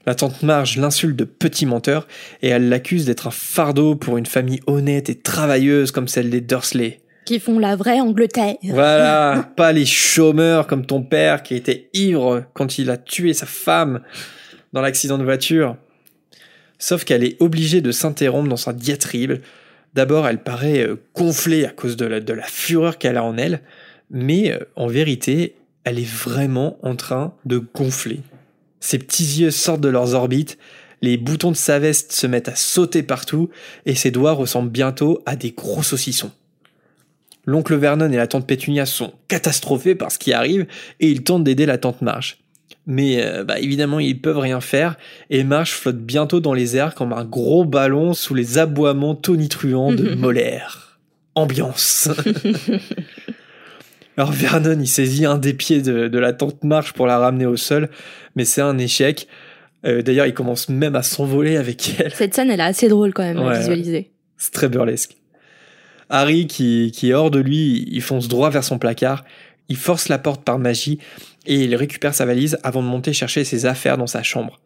[0.06, 2.08] La tante Marge l'insulte de petit menteur
[2.42, 6.40] et elle l'accuse d'être un fardeau pour une famille honnête et travailleuse comme celle des
[6.40, 7.00] Dursley.
[7.24, 8.56] Qui font la vraie Angleterre.
[8.62, 13.46] Voilà, pas les chômeurs comme ton père qui était ivre quand il a tué sa
[13.46, 14.00] femme
[14.72, 15.76] dans l'accident de voiture.
[16.78, 19.40] Sauf qu'elle est obligée de s'interrompre dans sa diatribe.
[19.94, 23.36] D'abord, elle paraît euh, gonflée à cause de la, de la fureur qu'elle a en
[23.36, 23.62] elle,
[24.10, 28.20] mais euh, en vérité, elle est vraiment en train de gonfler.
[28.80, 30.58] Ses petits yeux sortent de leurs orbites,
[31.00, 33.50] les boutons de sa veste se mettent à sauter partout,
[33.86, 36.32] et ses doigts ressemblent bientôt à des gros saucissons.
[37.48, 40.66] L'oncle Vernon et la tante Pétunia sont catastrophés par ce qui arrive
[41.00, 42.36] et ils tentent d'aider la tante Marge.
[42.90, 44.96] Mais euh, bah, évidemment, ils peuvent rien faire
[45.28, 49.92] et Marge flotte bientôt dans les airs comme un gros ballon sous les aboiements tonitruants
[49.92, 50.98] de Molaire.
[51.34, 52.08] Ambiance.
[54.16, 57.46] Alors Vernon, il saisit un des pieds de, de la tante Marge pour la ramener
[57.46, 57.88] au sol,
[58.34, 59.28] mais c'est un échec.
[59.86, 62.12] Euh, D'ailleurs, il commence même à s'envoler avec elle.
[62.14, 63.54] Cette scène, elle est assez drôle quand même Ouais.
[63.54, 64.10] à visualiser.
[64.36, 65.16] C'est très burlesque.
[66.10, 69.24] Harry, qui, qui est hors de lui, il fonce droit vers son placard,
[69.68, 70.98] il force la porte par magie
[71.48, 74.60] et il récupère sa valise avant de monter chercher ses affaires dans sa chambre.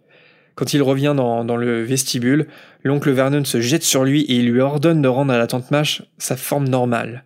[0.54, 2.46] Quand il revient dans, le vestibule,
[2.82, 5.70] l'oncle Vernon se jette sur lui et il lui ordonne de rendre à la tante
[5.70, 7.24] Mâche sa forme normale.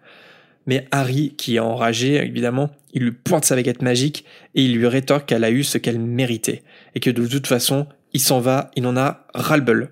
[0.66, 4.86] Mais Harry, qui est enragé, évidemment, il lui pointe sa baguette magique et il lui
[4.86, 6.62] rétorque qu'elle a eu ce qu'elle méritait
[6.94, 9.90] et que de toute façon, il s'en va, il en a ras-le-bol.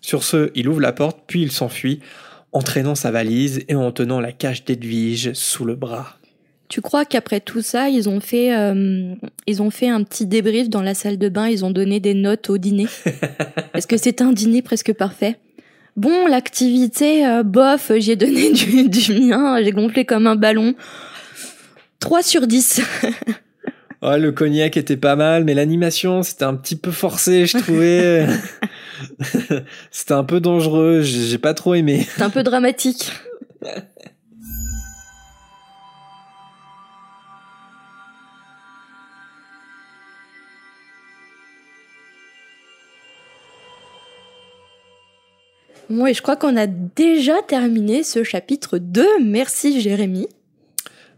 [0.00, 2.00] Sur ce, il ouvre la porte, puis il s'enfuit,
[2.52, 6.18] entraînant sa valise et en tenant la cache d'Edwige sous le bras.
[6.68, 9.14] Tu crois qu'après tout ça, ils ont fait, euh,
[9.46, 12.14] ils ont fait un petit débrief dans la salle de bain, ils ont donné des
[12.14, 12.86] notes au dîner?
[13.74, 15.38] Est-ce que c'est un dîner presque parfait
[15.96, 20.74] Bon, l'activité, euh, bof, j'ai donné du, du mien, j'ai gonflé comme un ballon.
[22.00, 22.82] 3 sur 10.
[24.02, 28.26] Ouais, le cognac était pas mal, mais l'animation, c'était un petit peu forcé, je trouvais.
[29.90, 32.06] c'était un peu dangereux, j'ai j'ai pas trop aimé.
[32.14, 33.10] C'est un peu dramatique.
[45.88, 49.06] Moi, je crois qu'on a déjà terminé ce chapitre 2.
[49.22, 50.26] Merci Jérémy.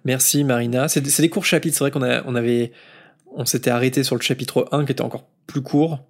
[0.05, 0.89] Merci Marina.
[0.89, 2.73] C'est des courts chapitres, c'est vrai qu'on on avait,
[3.35, 6.01] on s'était arrêté sur le chapitre 1 qui était encore plus court,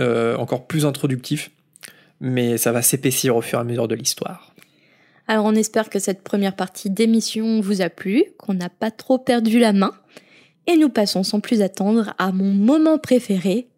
[0.00, 1.50] euh, encore plus introductif,
[2.20, 4.54] mais ça va s'épaissir au fur et à mesure de l'histoire.
[5.28, 9.18] Alors on espère que cette première partie d'émission vous a plu, qu'on n'a pas trop
[9.18, 9.92] perdu la main.
[10.68, 13.68] Et nous passons sans plus attendre à mon moment préféré.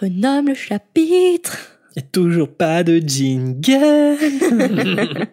[0.00, 1.73] Renomme le chapitre.
[1.96, 3.70] Y a toujours pas de jingle.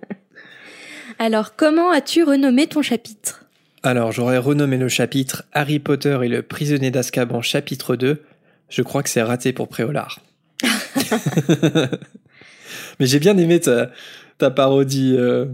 [1.19, 3.45] Alors comment as-tu renommé ton chapitre?
[3.83, 8.21] Alors, j'aurais renommé le chapitre Harry Potter et le prisonnier d'Azkaban chapitre 2.
[8.69, 10.19] Je crois que c'est raté pour Préolard.
[12.99, 13.89] Mais j'ai bien aimé ta,
[14.37, 15.45] ta parodie, euh,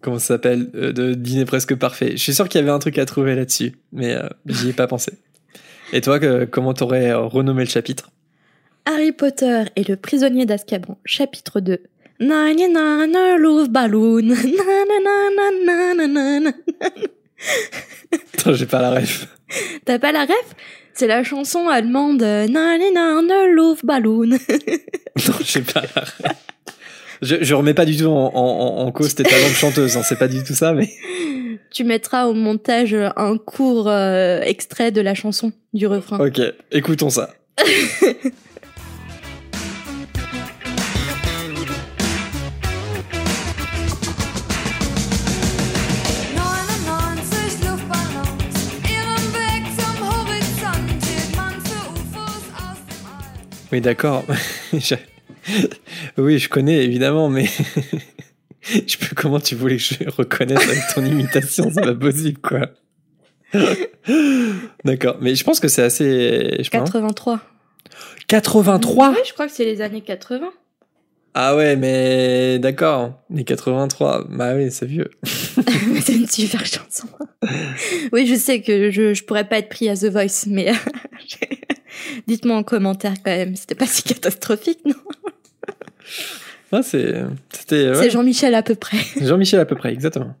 [0.00, 2.12] comment ça s'appelle, euh, de Dîner presque parfait.
[2.12, 4.72] Je suis sûr qu'il y avait un truc à trouver là-dessus, mais euh, j'y ai
[4.72, 5.12] pas pensé.
[5.92, 8.10] Et toi, que, comment t'aurais renommé le chapitre?
[8.84, 11.78] Harry Potter et le prisonnier d'Azkaban, chapitre 2.
[12.20, 14.30] Nanana, love balloon.
[18.34, 19.26] Attends, j'ai pas la ref.
[19.84, 20.54] T'as pas la ref?
[20.94, 24.30] C'est la chanson allemande Nanana, love balloon.
[25.28, 26.22] Non, j'ai pas la ref.
[27.20, 28.40] Je, je remets pas du tout en, en,
[28.80, 30.88] en- en cause tes talents de chanteuse, hein, c'est pas du tout ça, mais
[31.70, 36.18] tu mettras au montage un court euh, extrait de la chanson, du refrain.
[36.18, 36.40] ok,
[36.72, 37.34] écoutons ça.
[53.72, 54.24] Oui, d'accord.
[56.18, 57.46] Oui, je connais évidemment, mais
[58.62, 62.68] je peux, comment tu voulais que je reconnaisse avec ton imitation C'est pas possible, quoi?
[64.84, 66.58] d'accord, mais je pense que c'est assez.
[66.60, 66.88] Je pense.
[66.92, 67.40] 83.
[68.28, 70.48] 83 Oui, je crois que c'est les années 80.
[71.34, 73.20] Ah ouais, mais d'accord.
[73.28, 75.10] Les 83, bah oui, c'est vieux.
[76.04, 77.08] c'est une super chanson.
[78.12, 80.70] oui, je sais que je, je pourrais pas être pris à The Voice, mais
[82.26, 84.94] dites-moi en commentaire quand même, c'était pas si catastrophique, non
[86.72, 87.22] Ah, c'est,
[87.70, 88.10] ouais.
[88.10, 88.98] Jean-Michel à peu près.
[89.20, 90.34] Jean-Michel à peu près, exactement.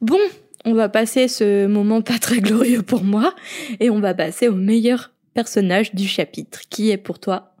[0.00, 0.18] Bon,
[0.64, 3.34] on va passer ce moment pas très glorieux pour moi,
[3.80, 6.60] et on va passer au meilleur personnage du chapitre.
[6.70, 7.54] Qui est pour toi?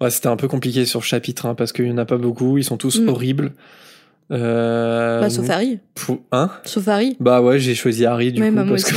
[0.00, 2.16] Ouais, c'était un peu compliqué sur le chapitre, hein, parce qu'il y en a pas
[2.18, 3.08] beaucoup, ils sont tous Mm.
[3.08, 3.52] horribles.
[4.30, 5.80] Euh, Bah, sauf Harry.
[6.32, 6.50] Hein?
[6.64, 7.16] Sauf Harry.
[7.18, 8.94] Bah ouais, j'ai choisi Harry du Ouais, coup bah, parce que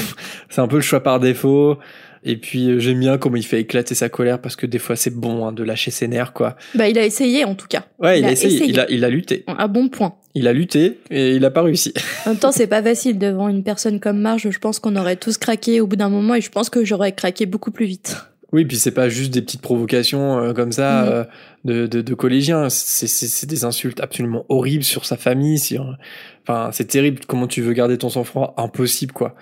[0.49, 1.77] c'est un peu le choix par défaut.
[2.23, 4.95] Et puis euh, j'aime bien comment il fait éclater sa colère parce que des fois
[4.95, 6.55] c'est bon hein, de lâcher ses nerfs quoi.
[6.75, 7.85] Bah, il a essayé en tout cas.
[7.99, 8.69] Ouais, il, Il a a essayé, essayé.
[8.71, 10.13] il a il a lutté, Un bon point.
[10.35, 11.93] il a lutté et il a pas réussi.
[12.25, 14.49] En même temps, c'est pas facile devant une personne comme Marge.
[14.51, 17.13] Je pense qu'on aurait tous craqué au bout d'un moment et je pense que j'aurais
[17.13, 18.17] craqué beaucoup plus vite.
[18.53, 21.09] Oui, puis c'est pas juste des petites provocations euh, comme ça Mhm.
[21.09, 21.23] euh,
[21.63, 25.97] de, de de collégiens, c'est c'est c'est des insultes absolument horribles sur sa famille, sur
[26.45, 29.35] enfin c'est terrible comment tu veux garder ton sang-froid, impossible quoi.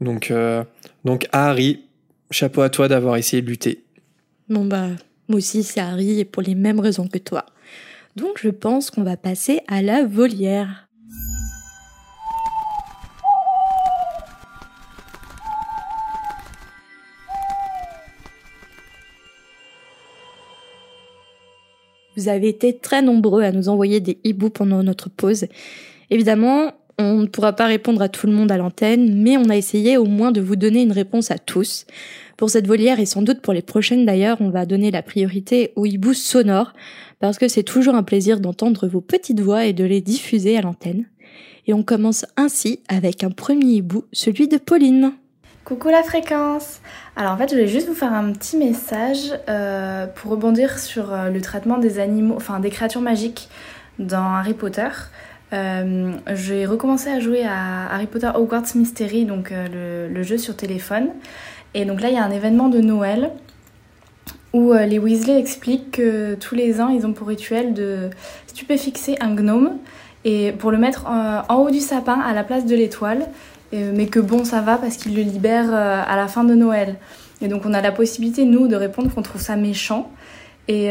[0.00, 0.64] Donc euh,
[1.04, 1.82] donc Harry,
[2.30, 3.84] chapeau à toi d'avoir essayé de lutter.
[4.48, 4.88] Bon bah,
[5.28, 7.46] moi aussi c'est Harry et pour les mêmes raisons que toi.
[8.16, 10.86] Donc je pense qu'on va passer à la volière.
[22.16, 25.46] Vous avez été très nombreux à nous envoyer des hiboux pendant notre pause.
[26.08, 29.56] Évidemment, on ne pourra pas répondre à tout le monde à l'antenne, mais on a
[29.56, 31.86] essayé au moins de vous donner une réponse à tous.
[32.36, 35.72] Pour cette volière et sans doute pour les prochaines d'ailleurs, on va donner la priorité
[35.76, 36.72] aux hiboux sonores
[37.18, 40.62] parce que c'est toujours un plaisir d'entendre vos petites voix et de les diffuser à
[40.62, 41.06] l'antenne.
[41.66, 45.12] Et on commence ainsi avec un premier hibou, celui de Pauline.
[45.64, 46.80] Coucou la fréquence
[47.16, 51.12] Alors en fait, je voulais juste vous faire un petit message euh, pour rebondir sur
[51.12, 53.48] euh, le traitement des animaux, enfin des créatures magiques
[53.98, 54.88] dans Harry Potter.
[55.52, 60.56] Euh, J'ai recommencé à jouer à Harry Potter Hogwarts Mystery, donc euh, le, jeu sur
[60.56, 61.08] téléphone.
[61.74, 63.30] Et donc là, il y a un événement de Noël
[64.52, 68.10] où euh, les Weasley expliquent que tous les ans, ils ont pour rituel de
[68.46, 69.72] stupéfixer un gnome
[70.24, 73.26] et pour le mettre en haut du sapin à la place de l'étoile
[73.72, 76.96] mais que bon, ça va parce qu'ils le libèrent à la fin de Noël.
[77.42, 80.10] Et donc on a la possibilité, nous, de répondre qu'on trouve ça méchant.
[80.68, 80.88] Et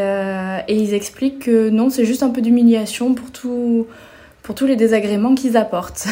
[0.70, 3.88] ils expliquent que non, c'est juste un peu d'humiliation pour, tout,
[4.46, 6.06] pour tous les désagréments qu'ils apportent.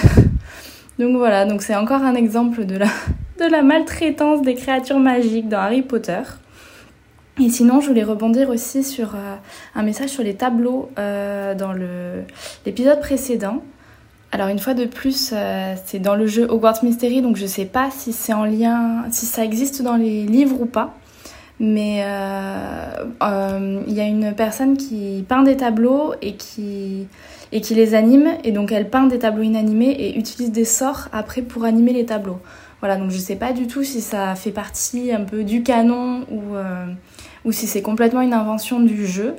[0.99, 2.87] donc voilà, donc c'est encore un exemple de la,
[3.39, 6.21] de la maltraitance des créatures magiques dans Harry Potter.
[7.39, 9.35] Et sinon, je voulais rebondir aussi sur euh,
[9.75, 11.73] un message sur les tableaux euh, dans
[12.65, 13.63] l'épisode précédent.
[14.31, 17.65] Alors une fois de plus, euh, c'est dans le jeu Hogwarts Mystery, donc je sais
[17.65, 20.95] pas si c'est en lien, si ça existe dans les livres ou pas.
[21.59, 27.07] Mais il y a une personne qui peint des tableaux et qui,
[27.53, 28.27] et qui les anime.
[28.43, 32.05] Et donc elle peint des tableaux inanimés et utilise des sorts après pour animer les
[32.05, 32.39] tableaux.
[32.81, 36.25] Voilà, donc je sais pas du tout si ça fait partie un peu du canon
[36.29, 36.85] ou, euh,
[37.45, 39.35] ou si c'est complètement une invention du jeu.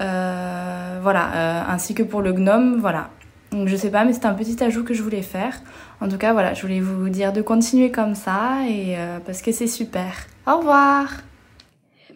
[0.00, 3.10] Euh, voilà, euh, ainsi que pour le gnome, voilà.
[3.50, 5.60] Donc je sais pas, mais c'était un petit ajout que je voulais faire.
[6.00, 9.42] En tout cas, voilà, je voulais vous dire de continuer comme ça et euh, parce
[9.42, 10.12] que c'est super.
[10.46, 11.08] Au revoir.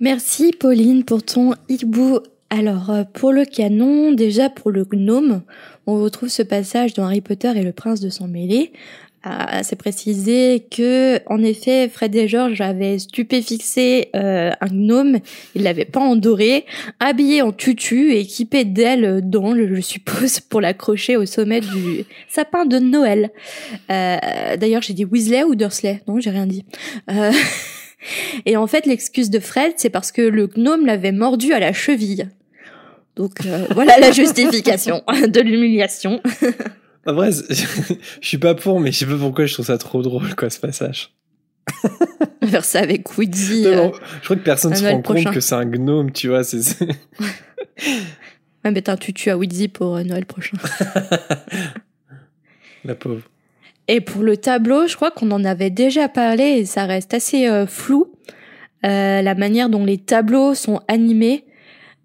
[0.00, 2.20] Merci Pauline pour ton hibou.
[2.54, 5.40] Alors euh, pour le canon, déjà pour le gnome,
[5.86, 8.72] on retrouve ce passage dans Harry Potter et le prince de sang mêlé.
[9.24, 15.18] Euh, c'est précisé que, en effet, Fred et George avaient stupéfixé euh, un gnome,
[15.54, 16.66] il l'avait pas endoré,
[17.00, 22.66] habillé en tutu et équipé d'ailes d'ange, je suppose, pour l'accrocher au sommet du sapin
[22.66, 23.30] de Noël.
[23.90, 24.18] Euh,
[24.58, 26.02] D'ailleurs, j'ai dit Weasley ou Dursley?
[26.06, 26.66] Non, j'ai rien dit.
[27.10, 27.32] Euh,
[28.44, 31.72] et en fait, l'excuse de Fred, c'est parce que le gnome l'avait mordu à la
[31.72, 32.28] cheville.
[33.16, 36.20] Donc euh, voilà la justification de l'humiliation.
[37.06, 37.54] Après, c'est-
[38.20, 40.50] je suis pas pour, mais je sais pas pourquoi je trouve ça trop drôle, quoi,
[40.50, 41.12] ce passage.
[42.44, 43.62] Faire ça avec Woody.
[43.62, 46.44] Non, euh, je crois que personne se rend compte que c'est un gnome, tu vois.
[46.44, 46.60] C'est,
[48.64, 50.56] Ouais, mettre un tutu à Weezy pour euh, Noël prochain.
[52.84, 53.22] La pauvre.
[53.88, 57.48] Et pour le tableau, je crois qu'on en avait déjà parlé et ça reste assez
[57.48, 58.12] euh, flou.
[58.84, 61.44] Euh, la manière dont les tableaux sont animés.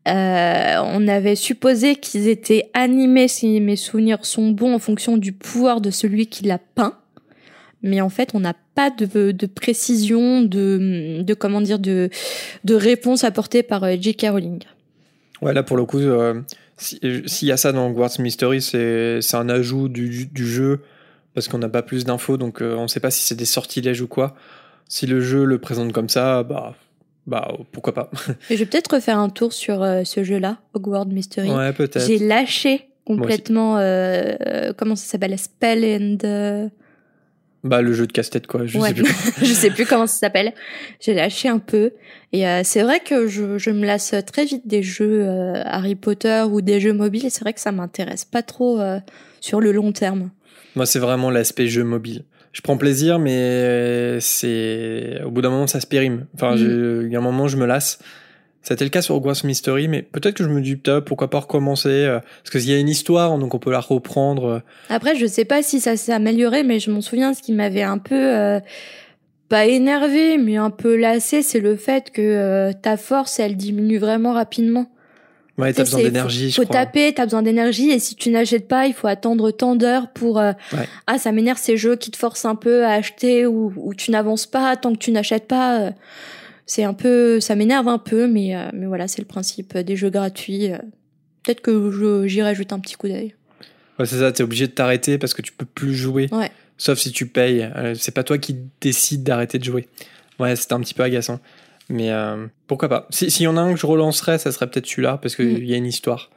[0.08, 5.34] Euh, on avait supposé qu'ils étaient animés, si mes souvenirs sont bons, en fonction du
[5.34, 6.97] pouvoir de celui qui l'a peint.
[7.84, 12.10] Mais en fait, on n'a pas de, de précision, de, comment dire, de,
[12.70, 14.28] réponse apportée par euh, J.K.
[14.30, 14.60] Rowling.
[15.41, 16.41] Ouais, là, pour le coup, euh,
[16.78, 20.82] si- s'il y a ça dans Hogwarts Mystery, c'est, un ajout du, jeu,
[21.34, 24.08] parce qu'on n'a pas plus d'infos, donc on sait pas si c'est des sortilèges ou
[24.08, 24.36] quoi.
[24.88, 26.76] Si le jeu le présente comme ça, bah,
[27.28, 28.09] bah pourquoi pas.
[28.49, 31.51] Je vais peut-être refaire un tour sur euh, ce jeu-là, Hogwarts Mystery.
[31.51, 32.05] Ouais, peut-être.
[32.07, 35.84] J'ai lâché complètement, euh, euh, comment ça s'appelle, Spell
[36.23, 36.69] and...
[37.63, 38.65] Bah, le jeu de casse-tête, quoi.
[38.65, 38.89] Je Ouais.
[38.89, 39.05] sais plus.
[39.41, 40.53] je sais plus comment ça s'appelle.
[41.01, 41.91] J'ai lâché un peu.
[42.32, 45.95] Et euh, c'est vrai que je, je me lasse très vite des jeux euh, Harry
[45.95, 47.25] Potter ou des jeux mobiles.
[47.25, 48.99] Et c'est vrai que ça m'intéresse pas trop euh,
[49.41, 50.30] sur le long terme.
[50.75, 52.23] Moi, c'est vraiment l'aspect jeu mobile.
[52.54, 56.26] Je prends plaisir, mais c'est au bout d'un moment, ça se périme.
[56.36, 58.00] Enfin, je- il y a un moment, je me lasse.
[58.64, 61.39] C'était le cas sur Hogwarts Mystery, mais peut-être que je me dis, putain, pourquoi pas
[61.39, 64.45] recommencer euh, Parce qu'il y a une histoire, donc on peut la reprendre.
[64.45, 64.60] euh.
[64.89, 67.84] Après, je sais pas si ça s'est amélioré, mais je m'en souviens, ce qui m'avait
[67.84, 68.16] un peu...
[68.16, 68.60] euh,
[69.50, 73.98] pas énervé, mais un peu lassé, c'est le fait que euh, ta force, elle diminue
[74.00, 74.88] vraiment rapidement.
[75.58, 76.76] Ouais, t'as besoin d'énergie, faut crois.
[76.86, 80.39] taper, t'as besoin d'énergie, et si tu n'achètes pas, il faut attendre tant d'heures pour.
[80.39, 80.88] euh, Ouais.
[81.08, 84.12] Ah, ça m'énerve ces jeux qui te forcent un peu à acheter ou, ou tu
[84.12, 85.80] n'avances pas tant que tu n'achètes pas.
[85.82, 85.91] euh,
[86.68, 89.95] C'est un peu, ça m'énerve un peu, mais euh, mais voilà, c'est le principe des
[89.95, 90.70] jeux gratuits.
[91.43, 93.34] Peut-être que j'irai jeter un petit coup d'œil.
[93.97, 96.28] Ouais, c'est ça, t'es obligé de t'arrêter parce que tu peux plus jouer.
[96.32, 96.51] Ouais.
[96.78, 97.68] Sauf si tu payes.
[97.95, 99.88] C'est pas toi qui décides d'arrêter de jouer.
[100.39, 101.39] Ouais, c'était un petit peu agaçant.
[101.89, 104.67] Mais euh, pourquoi pas Si- S'il y en a un que je relancerais, ça serait
[104.67, 105.65] peut-être celui-là parce qu'il Mm.
[105.65, 106.29] y a une histoire.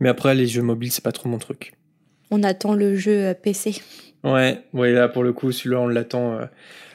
[0.00, 1.72] Mais après, les jeux mobiles, c'est pas trop mon truc.
[2.30, 3.82] On attend le jeu euh, PC.
[4.24, 6.44] Ouais, ouais, là pour le coup, celui-là, on l'attend, euh,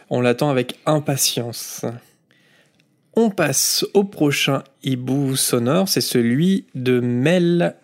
[0.10, 1.86] on l'attend avec impatience.
[3.16, 7.76] On passe au prochain hibou sonore, c'est celui de Mel.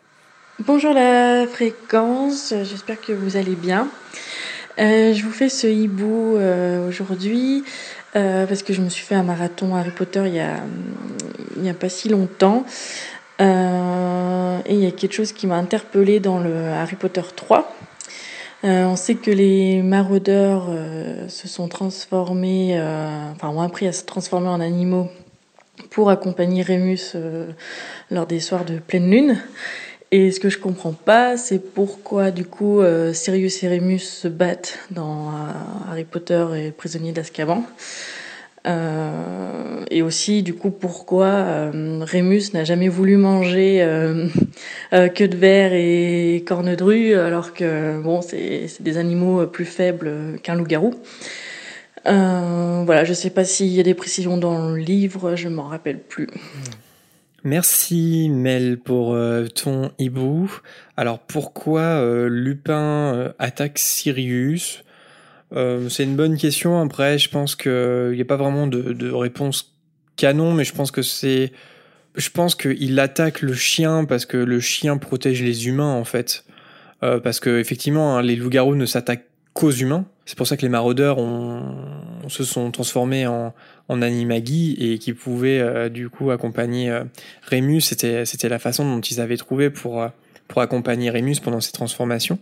[0.60, 3.90] Bonjour la fréquence, j'espère que vous allez bien.
[4.80, 7.64] Euh, je vous fais ce hibou euh, aujourd'hui
[8.16, 10.58] euh, parce que je me suis fait un marathon Harry Potter il y a,
[11.58, 12.64] il y a pas si longtemps.
[13.42, 17.76] Euh, et il y a quelque chose qui m'a interpellée dans le Harry Potter 3.
[18.64, 20.70] Euh, on sait que les maraudeurs
[21.28, 22.80] se sont transformés,
[23.34, 25.10] enfin ont appris à se transformer en animaux
[25.90, 27.16] pour accompagner Rémus
[28.12, 29.42] lors des soirs de pleine lune.
[30.16, 34.28] Et ce que je comprends pas, c'est pourquoi du coup euh, Sirius et Rémus se
[34.28, 37.64] battent dans euh, Harry Potter et prisonnier d'Azkaban.
[38.68, 43.80] Euh, et aussi, du coup, pourquoi Rémus n'a jamais voulu manger
[44.92, 50.38] queue de verre et corne de rue, alors que bon, c'est des animaux plus faibles
[50.44, 50.94] qu'un loup-garou.
[52.06, 55.98] Voilà, je sais pas s'il y a des précisions dans le livre, je m'en rappelle
[55.98, 56.28] plus.
[57.46, 60.50] Merci Mel pour euh, ton hibou.
[60.96, 64.84] Alors pourquoi euh, Lupin euh, attaque Sirius?
[65.90, 66.82] C'est une bonne question.
[66.82, 69.76] Après, je pense qu'il n'y a pas vraiment de, réponse
[70.16, 71.52] canon, mais je pense que c'est...
[72.16, 76.44] Je pense qu'il attaque le chien parce que le chien protège les humains en fait.
[77.02, 80.06] Parce que effectivement, hein, les loups-garous ne s'attaquent qu'aux humains.
[80.26, 81.20] C'est pour ça que les maraudeurs
[82.30, 83.54] se sont transformés en,
[83.90, 87.04] en animagi et qui pouvaient euh, du coup accompagner euh,
[87.44, 87.82] Rémus.
[87.82, 90.10] C'était c'était la façon dont ils avaient trouvé pour euh,
[90.48, 92.40] pour accompagner Rémus pendant ses transformations.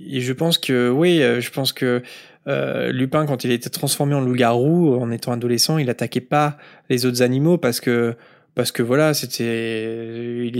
[0.00, 2.02] Et je pense que oui, euh, je pense que
[2.46, 6.58] euh, Lupin, quand il était transformé en loup-garou en étant adolescent, il attaquait pas
[6.90, 8.14] les autres animaux parce que
[8.54, 10.52] parce que voilà, c'était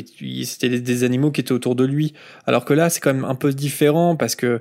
[0.45, 2.15] c'était des animaux qui étaient autour de lui.
[2.47, 4.61] Alors que là, c'est quand même un peu différent parce que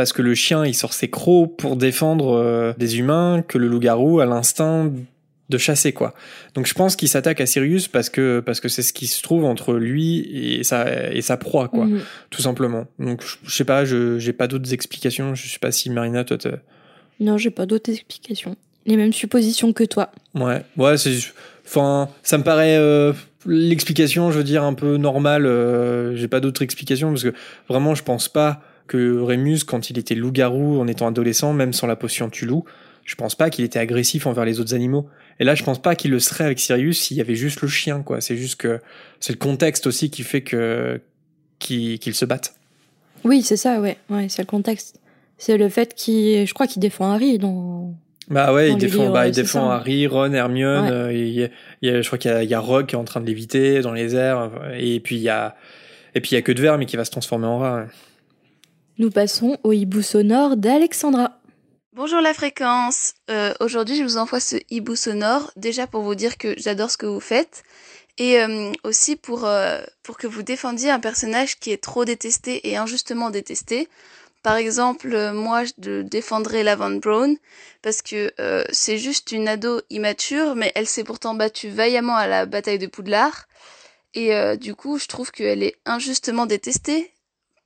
[0.00, 3.68] parce que le chien il sort ses crocs pour défendre euh, des humains que le
[3.68, 4.90] loup-garou a l'instinct
[5.50, 6.14] de chasser quoi.
[6.54, 9.22] Donc je pense qu'il s'attaque à Sirius parce que parce que c'est ce qui se
[9.22, 10.20] trouve entre lui
[10.58, 12.00] et sa et sa proie quoi, Mhm.
[12.30, 12.86] tout simplement.
[12.98, 15.34] Donc je, je sais pas, je j'ai pas d'autres explications.
[15.34, 16.38] Je sais pas si Marina toi
[17.20, 18.56] Non, j'ai pas d'autres explications.
[18.86, 20.10] Les mêmes suppositions que toi.
[20.34, 21.18] Ouais, ouais, c'est,
[21.66, 23.12] enfin, ça me paraît euh,
[23.44, 25.44] l'explication, je veux dire, un peu normale.
[25.44, 27.34] euh, j'ai pas d'autre explication parce que
[27.68, 31.86] vraiment, je pense pas que Rémus, quand il était loup-garou en étant adolescent, même sans
[31.86, 32.64] la potion tu-loup,
[33.04, 35.08] je pense pas qu'il était agressif envers les autres animaux.
[35.38, 37.68] Et là, je pense pas qu'il le serait avec Sirius s'il y avait juste le
[37.68, 38.20] chien, quoi.
[38.20, 38.80] C'est juste que
[39.20, 41.00] c'est le contexte aussi qui fait que
[41.60, 42.54] qu'ils se battent.
[43.24, 43.96] Oui, c'est ça, ouais.
[44.08, 44.98] Ouais, c'est le contexte.
[45.38, 47.94] C'est le fait qu'il, je crois qu'il défend Harry dans.
[48.28, 49.76] Bah ouais, Dans il défend, livres, bah, il défend ça.
[49.76, 50.84] Harry, Ron, Hermione.
[50.84, 50.90] Ouais.
[50.90, 51.12] euh,
[51.80, 53.26] il je crois qu'il y a, il y a Rogue qui est en train de
[53.26, 54.50] léviter dans les airs.
[54.78, 55.56] Et puis il y a,
[56.14, 57.76] et puis il y a que de verre, mais qui va se transformer en rat.
[57.76, 57.86] ouais.
[59.00, 61.40] Nous passons au hibou sonore d'Alexandra.
[61.94, 63.14] Bonjour la fréquence.
[63.30, 66.98] Euh, Aujourd'hui, je vous envoie ce hibou sonore déjà pour vous dire que j'adore ce
[66.98, 67.62] que vous faites
[68.18, 72.68] et euh, aussi pour euh, pour que vous défendiez un personnage qui est trop détesté
[72.68, 73.88] et injustement détesté.
[74.42, 77.36] Par exemple, moi, je défendrais la Van Braun
[77.80, 78.30] parce que
[78.70, 82.86] c'est juste une ado immature, mais elle s'est pourtant battue vaillamment à la bataille de
[82.86, 83.48] Poudlard.
[84.12, 87.10] Et du coup, je trouve qu'elle est injustement détestée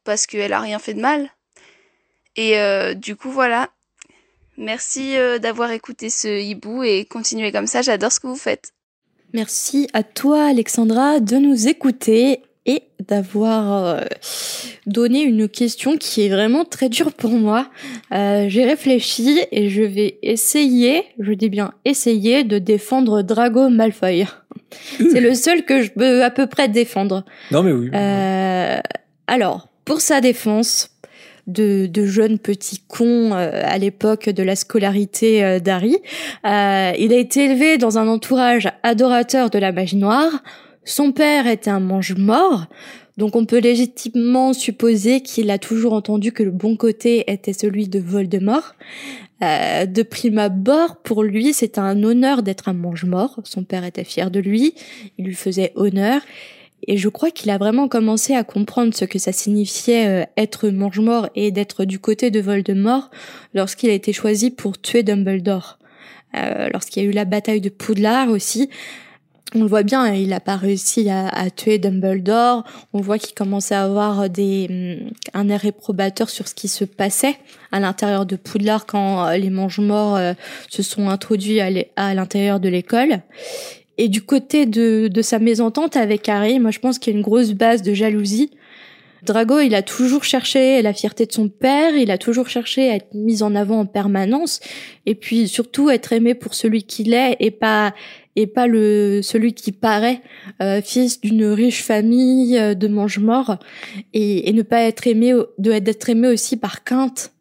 [0.05, 1.31] parce qu'elle a rien fait de mal.
[2.37, 3.71] Et euh, du coup, voilà.
[4.57, 8.73] Merci euh, d'avoir écouté ce hibou et continuez comme ça, j'adore ce que vous faites.
[9.33, 14.01] Merci à toi, Alexandra, de nous écouter et d'avoir euh,
[14.87, 17.69] donné une question qui est vraiment très dure pour moi.
[18.13, 24.27] Euh, J'ai réfléchi et je vais essayer, je dis bien essayer, de défendre Drago Malfoy.
[24.99, 27.25] C'est le seul que je peux à peu près défendre.
[27.51, 27.91] Non mais oui.
[27.93, 28.79] Euh,
[29.27, 30.91] alors, pour sa défense
[31.47, 35.99] de, de jeune petit con euh, à l'époque de la scolarité euh, d'Harry,
[36.47, 40.43] euh, il a été élevé dans un entourage adorateur de la magie noire.
[40.85, 42.67] Son père était un mange-mort,
[43.17, 47.89] donc on peut légitimement supposer qu'il a toujours entendu que le bon côté était celui
[47.89, 48.75] de Voldemort.
[49.43, 53.41] Euh, de prime abord, pour lui, c'est un honneur d'être un mange-mort.
[53.45, 54.75] Son père était fier de lui,
[55.19, 56.23] il lui faisait honneur.
[56.87, 60.69] Et je crois qu'il a vraiment commencé à comprendre ce que ça signifiait euh, être
[60.69, 63.11] mange-mort et d'être du côté de Voldemort
[63.55, 65.79] lorsqu'il a été choisi pour tuer Dumbledore.
[66.37, 68.69] Euh, lorsqu'il y a eu la bataille de Poudlard aussi,
[69.55, 72.65] on le voit bien, hein, il n'a pas réussi à, tuer Dumbledore.
[72.93, 76.85] On voit qu'il commençait à avoir des, hum, un air réprobateur sur ce qui se
[76.85, 77.37] passait
[77.71, 80.33] à l'intérieur de Poudlard quand euh, les mange-morts euh,
[80.69, 83.21] se sont introduits à l'intérieur de l'école.
[83.99, 87.19] Et du côté de, de sa mésentente avec Harry, moi je pense qu'il y a
[87.19, 88.51] une grosse base de jalousie.
[89.25, 92.97] Drago, il a toujours cherché la fierté de son père, il a toujours cherché à
[92.97, 94.61] être mis en avant en permanence,
[95.07, 97.95] et puis surtout être aimé pour celui qu'il est et pas
[98.37, 100.21] et pas le celui qui paraît
[100.61, 103.59] euh, fils d'une riche famille euh, de mange-morts
[104.13, 107.34] et, et ne pas être aimé de d'être aimé aussi par quinte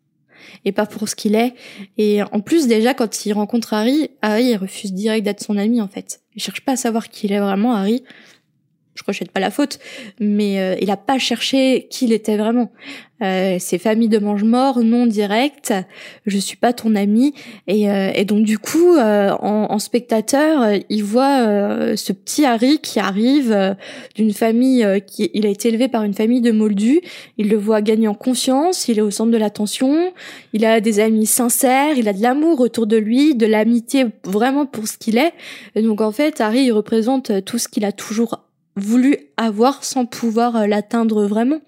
[0.65, 1.53] et pas pour ce qu'il est.
[1.97, 5.81] Et en plus déjà quand il rencontre Harry Harry il refuse direct d'être son ami
[5.81, 6.21] en fait.
[6.35, 8.03] Il cherche pas à savoir qui il est vraiment Harry
[8.95, 9.79] je rejette pas la faute,
[10.19, 12.71] mais euh, il a pas cherché qui il était vraiment.
[13.21, 15.73] Euh, c'est famille de mange-mort, non direct.
[16.25, 17.33] Je suis pas ton ami,
[17.67, 22.43] et, euh, et donc du coup, euh, en, en spectateur, il voit euh, ce petit
[22.43, 23.73] Harry qui arrive euh,
[24.15, 27.01] d'une famille qui, il a été élevé par une famille de moldus.
[27.37, 30.11] Il le voit gagner en confiance, il est au centre de l'attention,
[30.51, 34.65] il a des amis sincères, il a de l'amour autour de lui, de l'amitié vraiment
[34.65, 35.33] pour ce qu'il est.
[35.75, 38.43] Et donc en fait, Harry il représente tout ce qu'il a toujours
[38.75, 41.61] voulu avoir sans pouvoir euh, l'atteindre vraiment.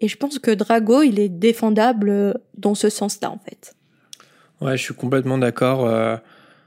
[0.00, 3.74] Et je pense que Drago, il est défendable euh, dans ce sens-là, en fait.
[4.60, 5.86] Ouais, je suis complètement d'accord.
[5.86, 6.16] euh,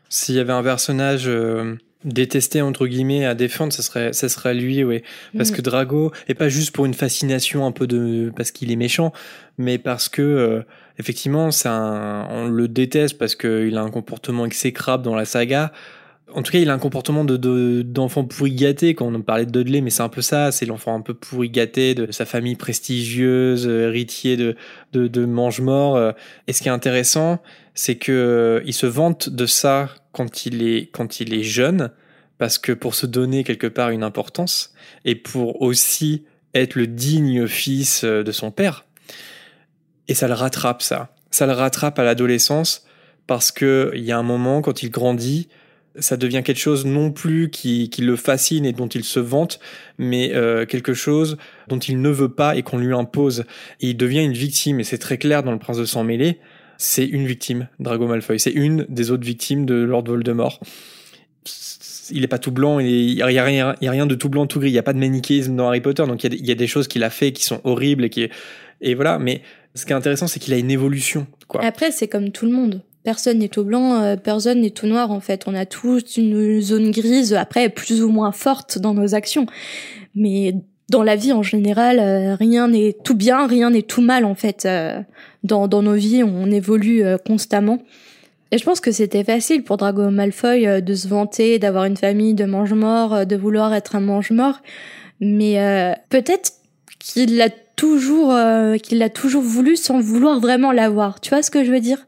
[0.10, 4.54] S'il y avait un personnage euh, détesté entre guillemets à défendre, ce serait, ce serait
[4.54, 5.02] lui, oui.
[5.38, 5.56] Parce Mm.
[5.56, 9.14] que Drago, et pas juste pour une fascination un peu de, parce qu'il est méchant,
[9.58, 10.62] mais parce que euh,
[11.00, 15.72] effectivement, un, on le déteste parce qu'il a un comportement exécrable dans la saga.
[16.34, 18.96] En tout cas, il a un comportement de de- d'enfant pourri gâté.
[18.96, 20.52] Quand on parlait de Dudley, mais c'est un peu ça.
[20.52, 24.56] C'est l'enfant un peu pourri gâté de sa famille prestigieuse, euh, héritier de
[24.94, 25.98] de, mange-mort.
[25.98, 26.12] euh.
[26.48, 27.42] Et ce qui est intéressant,
[27.74, 31.92] c'est que euh, il se vante de ça quand il est quand il est jeune,
[32.38, 37.46] parce que pour se donner quelque part une importance et pour aussi être le digne
[37.48, 38.86] fils de son père.
[40.08, 41.14] Et ça le rattrape ça.
[41.30, 42.86] Ça le rattrape à l'adolescence
[43.28, 45.48] parce que il y a un moment quand il grandit,
[46.00, 49.60] ça devient quelque chose non plus qui, qui le fascine et dont il se vante,
[49.98, 51.38] mais euh, quelque chose
[51.68, 53.46] dont il ne veut pas et qu'on lui impose.
[53.82, 56.40] Et il devient une victime, et c'est très clair dans Le Prince de Sang Mêlé,
[56.78, 58.40] c'est une victime, Drago Malfoy.
[58.40, 60.60] C'est une des autres victimes de Lord Voldemort.
[62.14, 64.28] Il est pas tout blanc, il y a rien, il y a rien de tout
[64.30, 64.70] blanc, tout gris.
[64.70, 66.46] Il y a pas de manichéisme dans Harry Potter, donc il y a, des- il
[66.46, 68.28] y a des choses qu'il a fait qui sont horribles et qui,
[68.82, 69.18] et voilà.
[69.20, 69.42] Mais
[69.76, 71.64] ce qui est intéressant, c'est qu'il a une évolution, quoi.
[71.64, 72.82] Après, c'est comme tout le monde.
[73.04, 75.44] Personne n'est tout blanc, euh, personne n'est tout noir, en fait.
[75.48, 79.46] On a tous une zone grise, après, plus ou moins forte dans nos actions.
[80.16, 80.56] Mais
[80.90, 84.36] dans la vie, en général, euh, rien n'est tout bien, rien n'est tout mal, en
[84.36, 84.66] fait.
[84.66, 85.02] Euh,
[85.44, 87.80] dans, dans nos vies, on évolue constamment.
[88.52, 92.34] Et je pense que c'était facile pour Drago Malfoy de se vanter, d'avoir une famille
[92.34, 94.60] de mange-morts, de vouloir être un mange-mort.
[95.22, 96.54] Mais euh, peut-être
[97.00, 101.22] qu'il l'a toujours, euh, qu'il l'a toujours voulu sans vouloir vraiment l'avoir.
[101.22, 102.08] Tu vois ce que je veux dire?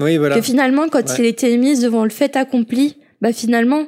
[0.00, 0.36] Oui, voilà.
[0.36, 1.14] Que finalement, quand Ouais.
[1.18, 3.86] il était mis devant le fait accompli, bah finalement,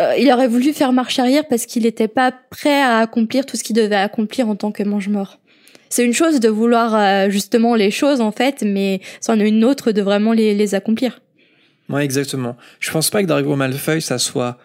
[0.00, 3.56] euh, il aurait voulu faire marche arrière parce qu'il n'était pas prêt à accomplir tout
[3.56, 5.38] ce qu'il devait accomplir en tant que mange-mort.
[5.88, 9.64] C'est une chose de vouloir euh, justement les choses en fait, mais c'en est une
[9.64, 11.20] autre de vraiment les, les accomplir.
[11.88, 12.56] Ouais, exactement.
[12.78, 14.58] Je pense pas que Drago Malfoy, ça soit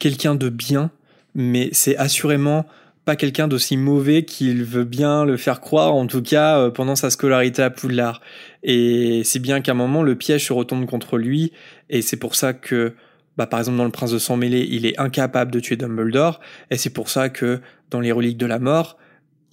[0.00, 0.90] quelqu'un de bien,
[1.34, 2.64] mais c'est assurément
[3.04, 6.94] pas quelqu'un d'aussi mauvais qu'il veut bien le faire croire, en tout cas euh, pendant
[6.94, 8.20] sa scolarité à Poudlard.
[8.62, 11.52] Et c'est bien qu'à un moment, le piège se retourne contre lui,
[11.90, 12.94] et c'est pour ça que,
[13.36, 16.40] bah, par exemple, dans Le Prince de Sang Mêlé, il est incapable de tuer Dumbledore,
[16.70, 18.96] et c'est pour ça que dans Les Reliques de la Mort,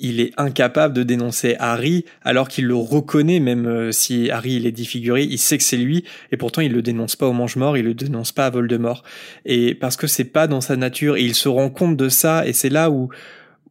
[0.02, 4.66] il est incapable de dénoncer Harry, alors qu'il le reconnaît, même euh, si Harry il
[4.66, 7.78] est défiguré, il sait que c'est lui, et pourtant il le dénonce pas au mange-mort,
[7.78, 9.04] il le dénonce pas à Voldemort.
[9.46, 12.48] Et parce que c'est pas dans sa nature, et il se rend compte de ça,
[12.48, 13.10] et c'est là où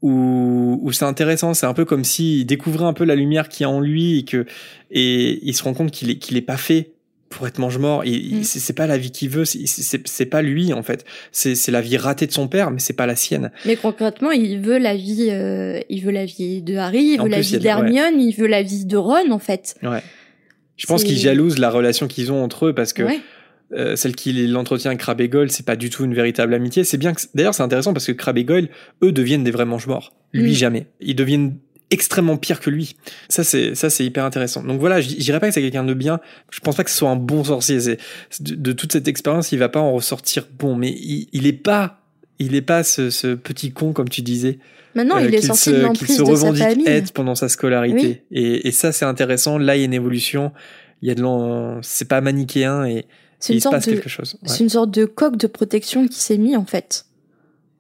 [0.02, 3.64] où, où c'est intéressant, c'est un peu comme s'il découvrait un peu la lumière qu'il
[3.64, 4.46] y a en lui et que
[4.90, 6.92] et il se rend compte qu'il est qu'il est pas fait
[7.30, 8.04] pour être mange-mort.
[8.06, 8.44] Il- il- Mm.
[8.44, 11.04] C'est pas la vie qu'il veut, c'est- c'est c'est pas lui en fait.
[11.32, 13.50] C'est c'est la vie ratée de son père, mais c'est pas la sienne.
[13.66, 17.24] Mais concrètement, il veut la vie, euh, il veut la vie de Harry, il En
[17.24, 17.60] veut la plus, vie ouais.
[17.60, 19.74] d'Hermione, il veut la vie de Ron en fait.
[19.82, 20.02] Ouais.
[20.76, 23.18] Je pense qu'ils jalousent la relation qu'ils ont entre eux parce que Ouais.
[23.72, 26.84] Euh, celle qui l'entretient Crabbe et Goyle, c'est pas du tout une véritable amitié.
[26.84, 28.68] C'est bien que d'ailleurs c'est intéressant parce que Crabbe et Goyle,
[29.02, 30.12] eux deviennent des vrais mange-morts.
[30.32, 30.54] Lui Mm.
[30.54, 30.86] jamais.
[31.00, 31.56] Ils deviennent
[31.90, 32.96] extrêmement pires que lui.
[33.28, 34.62] Ça c'est ça c'est hyper intéressant.
[34.62, 36.20] Donc voilà, je dirais pas que c'est quelqu'un de bien.
[36.50, 37.80] Je pense pas que ce soit un bon sorcier.
[37.80, 37.98] C'est
[38.40, 41.52] de, de toute cette expérience, il va pas en ressortir bon, mais il, il est
[41.52, 42.00] pas
[42.38, 44.58] il est pas ce, ce petit con comme tu disais
[44.94, 46.88] Maintenant, euh, il est qu'il sorti se- de l'emprise se de sa revendique famille.
[46.88, 48.22] être pendant sa scolarité.
[48.30, 48.38] Oui.
[48.40, 49.58] Et, et ça, c'est intéressant.
[49.58, 50.50] Là, il y a une évolution.
[51.02, 51.78] Il y a de l'en...
[51.82, 53.04] C'est pas manichéen et,
[53.40, 54.36] C'est une sorte de, quelque chose.
[54.42, 54.56] Ouais.
[54.58, 57.04] une sorte de coque de protection qui s'est mis en fait.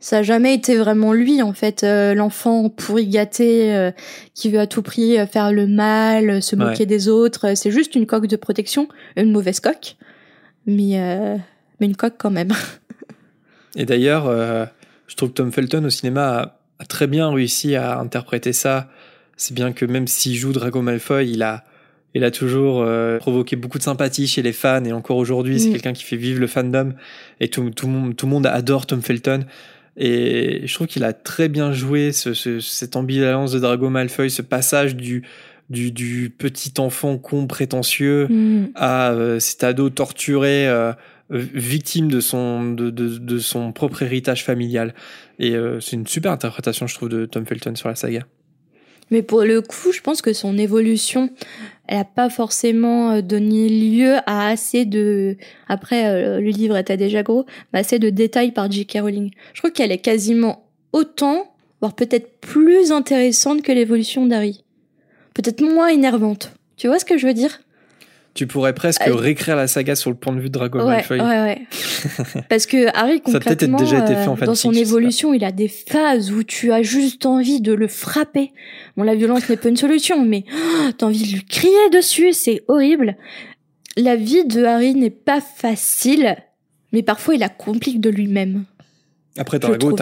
[0.00, 3.90] Ça a jamais été vraiment lui en fait, euh, l'enfant pourri gâté euh,
[4.34, 6.86] qui veut à tout prix euh, faire le mal, se moquer Ouais.
[6.86, 7.56] des autres.
[7.56, 8.86] C'est juste une coque de protection,
[9.16, 9.96] une mauvaise coque,
[10.66, 11.36] mais euh,
[11.80, 12.52] mais une coque quand même.
[13.76, 14.24] Et d'ailleurs,
[15.06, 18.88] je trouve que Tom Felton au cinéma a, a très bien réussi à interpréter ça.
[19.36, 21.64] C'est bien que même s'il joue Drago Malfoy, il a,
[22.14, 25.68] il a toujours euh, provoqué beaucoup de sympathie chez les fans et encore aujourd'hui, c'est
[25.68, 25.72] Mm.
[25.72, 26.94] quelqu'un qui fait vivre le fandom
[27.40, 29.44] et tout, tout, le monde- tout le monde adore Tom Felton.
[29.96, 34.30] Et je trouve qu'il a très bien joué ce, ce- cette ambivalence de Drago Malfoy,
[34.30, 35.22] ce passage du,
[35.70, 38.66] du, du petit enfant con prétentieux Hmm.
[38.74, 40.92] à euh, cet ado torturé euh,
[41.32, 44.94] euh, victime de son de, de, de son propre héritage familial.
[45.40, 48.24] Et euh, c'est une super interprétation, je trouve, de Tom Felton sur la saga.
[49.10, 51.30] Mais pour le coup, je pense que son évolution,
[51.88, 55.36] elle a pas forcément euh, donné lieu à assez de.
[55.68, 58.98] Après, euh, le livre était déjà gros, mais assez de détails par J.K.
[59.00, 59.30] Rowling.
[59.54, 64.64] Je trouve qu'elle est quasiment autant, voire peut-être plus intéressante que l'évolution d'Harry.
[65.34, 66.52] Peut-être moins énervante.
[66.76, 67.58] Tu vois ce que je veux dire?
[68.38, 70.84] Tu pourrais presque Euh, réécrire la saga sur le point de vue de Drago Ouais,
[70.84, 71.18] Malfoy.
[71.20, 71.62] ouais, ouais.
[72.48, 75.34] Parce que Harry, Ça a peut-être concrètement, déjà été fait en euh, dans son évolution,
[75.34, 78.52] il a des phases où tu as juste envie de le frapper.
[78.96, 82.32] Bon, la violence n'est pas une solution, mais oh, t'as envie de lui crier dessus,
[82.32, 83.16] c'est horrible.
[83.96, 86.36] La vie de Harry n'est pas facile,
[86.92, 88.66] mais parfois il la complique de lui-même.
[89.36, 89.96] Après, Drago,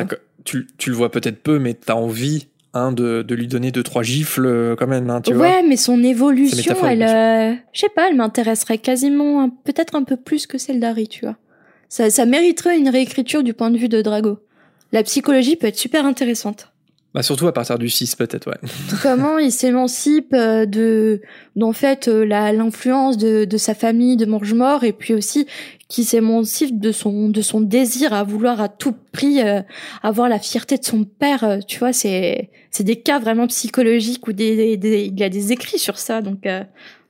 [0.44, 3.82] tu, tu le vois peut-être peu, mais t'as envie hein, de, de lui donner deux
[3.82, 5.46] trois gifles euh, quand même, hein, tu vois.
[5.46, 10.16] ouais, mais son évolution, elle, euh, je sais pas, elle m'intéresserait quasiment peut-être un peu
[10.16, 11.36] plus que celle d'Harry, tu vois.
[11.88, 14.38] Ça, ça mériterait une réécriture du point de vue de Drago.
[14.92, 16.72] La psychologie peut être super intéressante.
[17.16, 18.58] Bah, surtout à partir du 6 peut-être, ouais.
[19.02, 21.20] comment il s'émancipe euh, de
[21.56, 25.46] d'en fait euh, la l'influence de, de sa famille de mange-mort et puis aussi
[25.88, 29.62] qui s'émancipe de son de son désir à vouloir à tout prix euh,
[30.02, 34.28] avoir la fierté de son père euh, tu vois c'est c'est des cas vraiment psychologiques
[34.28, 36.62] où des, des- des- il y a des écrits sur ça donc euh,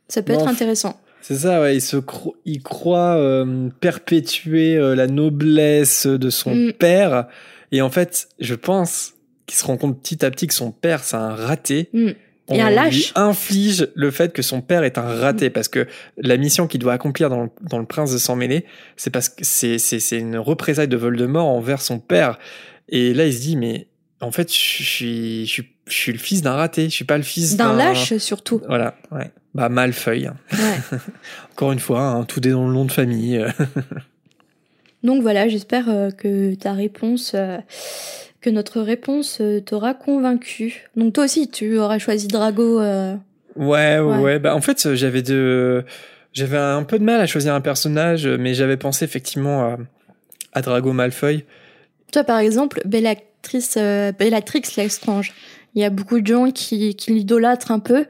[0.09, 1.75] ça peut être intéressant C'est ça, ouais.
[1.75, 6.73] Il, se cro- il croit euh, perpétuer euh, la noblesse de son Mm.
[6.75, 7.27] père.
[7.73, 9.15] Et en fait, je pense
[9.47, 11.89] qu'il se rend compte petit à petit que son père, c'est un raté.
[11.93, 12.09] Mm.
[12.09, 12.15] Et
[12.49, 13.13] On un lui lâche.
[13.17, 16.93] inflige le fait que son père est un raté parce que la mission qu'il doit
[16.93, 18.65] accomplir dans le, dans le prince de sang mêlé,
[18.97, 22.39] c'est parce que c'est, c'est, c'est une représaille de Voldemort envers son père.
[22.89, 23.89] Et là, il se dit, mais
[24.21, 26.85] en fait, je suis, je suis, je suis le fils d'un raté.
[26.85, 29.33] Je suis pas le fils d'un lâche surtout Voilà, ouais.
[29.55, 30.31] Bah, Malfeuille.
[30.53, 30.99] ouais.
[31.53, 33.45] Encore une fois, hein, tout est dans le nom de famille.
[35.03, 37.59] donc voilà j'espère euh, que ta réponse euh,
[38.47, 43.17] que notre réponse euh, t'aura convaincu donc toi aussi tu aurais choisi Drago euh,
[43.57, 44.39] Ouais, ouais.
[44.39, 45.85] Bah, en fait, j'avais de,
[46.33, 49.79] j'avais un peu de mal à choisir un personnage, mais j'avais pensé effectivement à,
[50.53, 51.45] à Drago Malfoy.
[52.13, 55.33] Toi, par exemple, Bellatrix, euh, Bellatrix Lestrange.
[55.75, 58.07] Il y a beaucoup de gens qui, qui l'idolâtrent un peu,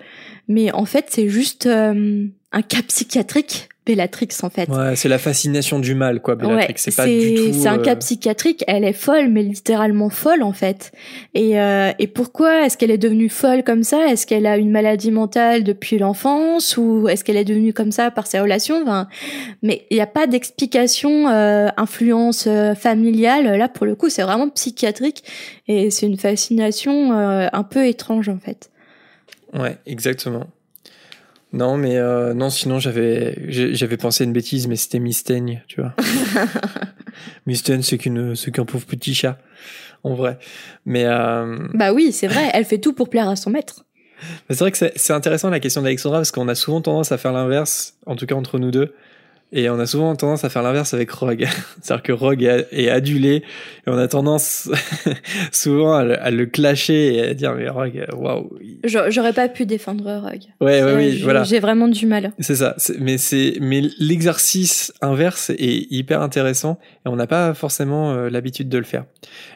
[0.48, 2.26] mais en fait, c'est juste euh,
[2.56, 4.66] un cas psychiatrique, Bellatrix, en fait.
[4.70, 6.68] Ouais, c'est la fascination du mal, quoi, Bellatrix.
[6.68, 7.52] Ouais, c'est pas du tout.
[7.52, 8.64] c'est un euh, cas psychiatrique.
[8.66, 10.90] Elle est folle, mais littéralement folle en fait.
[11.34, 14.08] Et, euh, et pourquoi est-ce qu'elle est devenue folle comme ça?
[14.08, 18.10] Est-ce qu'elle a une maladie mentale depuis l'enfance ou est-ce qu'elle est devenue comme ça
[18.10, 18.80] par ses relations?
[18.82, 19.06] Enfin,
[19.62, 23.58] Mais il n'y a pas d'explication euh, influence euh, familiale.
[23.58, 25.24] Là, pour le coup, c'est vraiment psychiatrique
[25.68, 28.70] et c'est une fascination un peu étrange en fait.
[29.52, 30.46] Ouais, exactement.
[31.56, 35.80] Non, mais euh, non, sinon j'avais j'avais pensé à une bêtise, mais c'était Mystaigne, tu
[35.80, 35.94] vois.
[37.46, 39.38] Mystaigne, c'est qu'une c'est qu'un pauvre petit chat,
[40.04, 40.38] en vrai.
[40.84, 42.50] Mais euh, Bah oui, c'est vrai.
[42.52, 43.86] Elle fait tout pour plaire à son maître.
[44.50, 47.32] C'est vrai que c'est intéressant la question d'Alexandra parce qu'on a souvent tendance à faire
[47.32, 48.94] l'inverse, en tout cas entre nous deux.
[49.52, 51.46] Et on a souvent tendance à faire l'inverse avec Rogue.
[51.80, 53.42] C'est-à-dire que Rogue est, adulé et
[53.86, 54.68] on a tendance
[55.52, 58.50] souvent à le, à le clasher et à dire mais Rogue, waouh.
[58.84, 60.42] J'aurais pas pu défendre Rogue.
[60.60, 61.44] Ouais, ouais, oui, voilà.
[61.44, 62.32] J'ai vraiment du mal.
[62.40, 62.74] C'est ça.
[62.98, 68.68] Mais c'est mais l'exercice inverse est hyper intéressant et on n'a pas forcément euh, l'habitude
[68.68, 69.04] de le faire.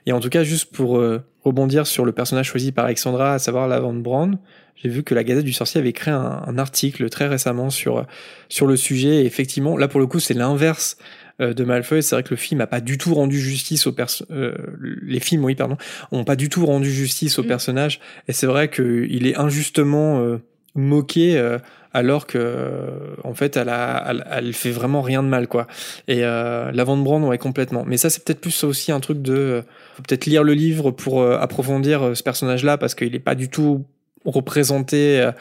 [0.06, 3.38] Et en tout cas, juste pour euh, rebondir sur le personnage choisi par Alexandra, à
[3.38, 4.38] savoir Lavande Brown,
[4.82, 8.06] j'ai vu que la Gazette du Sorcier avait créé un, un article très récemment sur
[8.48, 9.22] sur le sujet.
[9.22, 10.96] Et effectivement, là pour le coup, c'est l'inverse
[11.40, 12.02] euh, de Malfoy.
[12.02, 14.54] C'est vrai que le film a pas du tout rendu justice au perso euh,
[15.02, 15.76] les films, oui, pardon,
[16.12, 17.46] ont pas du tout rendu justice au Mm.
[17.46, 18.00] personnage.
[18.28, 20.38] Et c'est vrai qu'il est injustement euh,
[20.74, 21.36] moqué.
[21.38, 21.58] euh,
[21.92, 25.66] alors que euh, en fait elle a elle, elle fait vraiment rien de mal quoi
[26.06, 29.20] et euh, la Van Brand ouais complètement mais ça c'est peut-être plus aussi un truc
[29.22, 29.62] de euh,
[30.06, 33.48] peut-être lire le livre pour euh, approfondir ce personnage là parce qu'il est pas du
[33.48, 33.84] tout
[34.24, 35.32] représenté euh,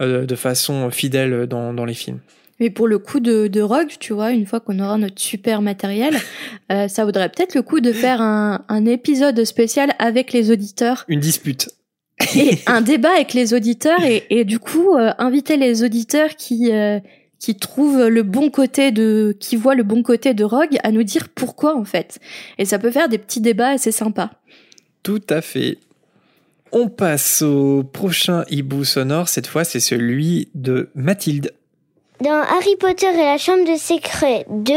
[0.00, 2.20] euh, de façon fidèle dans, dans les films
[2.60, 5.60] Mais pour le coup de, de Rogue, tu vois, une fois qu'on aura notre super
[5.60, 6.14] matériel,
[6.72, 11.04] euh, ça vaudrait peut-être le coup de faire un, un épisode spécial avec les auditeurs
[11.08, 11.68] une dispute
[12.34, 16.72] et un débat avec les auditeurs et, et du coup euh, inviter les auditeurs qui
[16.72, 16.98] euh,
[17.38, 21.04] qui trouvent le bon côté de qui voient le bon côté de Rogue à nous
[21.04, 22.18] dire pourquoi en fait.
[22.58, 24.30] Et ça peut faire des petits débats assez sympas.
[25.04, 25.78] tout à fait
[26.72, 31.52] on passe au prochain hibou sonore cette fois c'est celui de Mathilde
[32.22, 34.74] Dans Harry Potter et la Chambre de secret 2,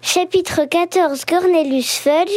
[0.00, 2.32] chapitre 14 Cornelius Fudge,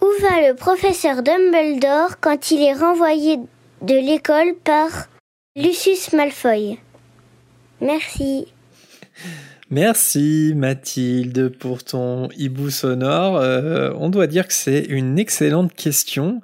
[0.00, 3.38] où va le professeur Dumbledore quand il est renvoyé
[3.82, 5.08] de l'école par
[5.56, 6.78] Lucius Malfoy?
[7.80, 8.46] Merci.
[9.70, 13.36] Merci Mathilde pour ton hibou sonore.
[13.36, 16.40] Euh, on doit dire que c'est une excellente question.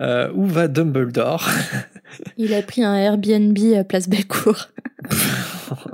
[0.00, 1.48] Euh, où va Dumbledore?
[2.36, 4.68] Il a pris un Airbnb à Place Bellecour.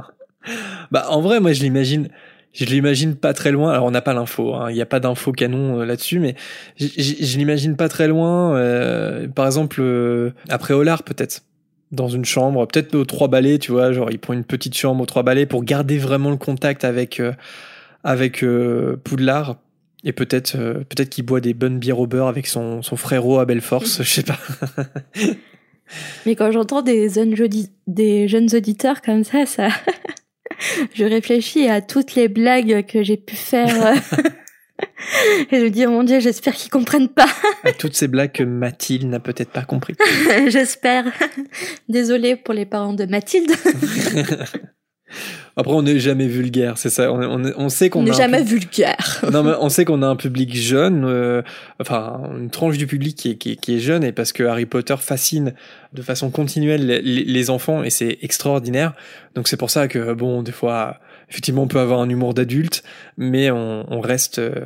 [0.90, 2.09] Bah en vrai, moi je l'imagine,
[2.53, 3.72] je l'imagine pas très loin.
[3.72, 6.34] Alors on n'a pas l'info, hein, il n'y a pas d'info canon euh, là-dessus, mais
[6.78, 8.57] je l'imagine pas très loin.
[8.57, 11.42] euh, par exemple, euh, après Olar peut-être,
[11.92, 15.03] dans une chambre, peut-être aux trois balais, tu vois, genre il prend une petite chambre
[15.03, 17.32] aux trois balais pour garder vraiment le contact avec euh,
[18.03, 19.57] avec euh, Poudlard.
[20.05, 23.38] Et peut-être euh, peut-être qu'il boit des bonnes bières au beurre avec son, son frérot
[23.38, 24.38] à Belleforce, je sais pas.
[26.26, 27.34] Mais quand j'entends des, jeunes
[27.86, 29.68] des jeunes auditeurs comme ça, ça,
[30.94, 33.94] je réfléchis à toutes les blagues que j'ai pu faire.
[35.50, 37.28] Et je me dis, oh mon dieu, j'espère qu'ils comprennent pas.
[37.62, 39.94] à toutes ces blagues que Mathilde n'a peut-être pas compris.
[40.48, 41.05] j'espère.
[41.88, 43.53] Désolée pour les parents de Mathilde.
[45.57, 47.12] Après, on n'est jamais vulgaire, c'est ça.
[47.12, 49.22] On, on, on sait qu'on On n'est a un jamais vulgaire.
[49.32, 51.42] Non, mais on sait qu'on a un public jeune, euh,
[51.80, 54.42] enfin une tranche du public qui est, qui est, qui est jeune, et parce que
[54.44, 55.55] Harry Potter fascine
[55.92, 58.94] de façon continuelle les, enfants, et c'est extraordinaire.
[59.34, 60.98] Donc c'est pour ça que bon, des fois,
[61.30, 62.82] effectivement, on peut avoir un humour d'adulte,
[63.18, 64.64] mais on, on reste, euh,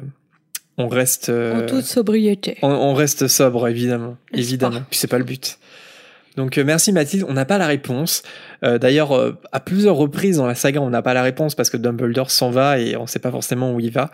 [0.79, 2.59] on reste, euh, En toute sobriété.
[2.63, 4.17] on, on reste sobre, évidemment.
[4.33, 4.83] Évidemment.
[4.89, 5.59] Puis c'est pas le but.
[6.37, 8.23] Donc euh, merci Mathilde, on n'a pas la réponse.
[8.63, 11.71] Euh, D'ailleurs, euh, à plusieurs reprises dans la saga, on n'a pas la réponse parce
[11.71, 14.11] que Dumbledore s'en va et on sait pas forcément où il va.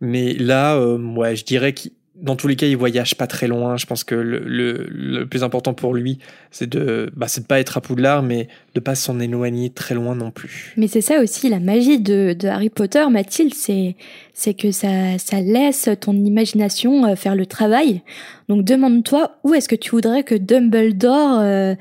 [0.00, 0.98] Mais là, euh,
[1.34, 1.88] je dirais que
[2.24, 3.76] dans tous les cas, il voyage pas très loin.
[3.76, 6.18] Je pense que le, le, le plus important pour lui,
[6.50, 10.14] c'est de, bah, de pas être à Poudlard, mais de pas s'en éloigner très loin
[10.16, 10.72] non plus.
[10.78, 13.94] Mais c'est ça aussi la magie de, de Harry Potter, Mathilde, c'est
[14.32, 18.00] c'est que ça, ça laisse ton imagination euh, faire le travail.
[18.48, 21.74] Donc demande-toi où est-ce que tu voudrais que Dumbledore euh,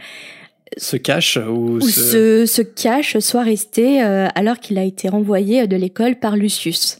[0.75, 2.45] Se cache ou, ou se...
[2.45, 6.99] se, se cache, soit resté euh, alors qu'il a été renvoyé de l'école par Lucius?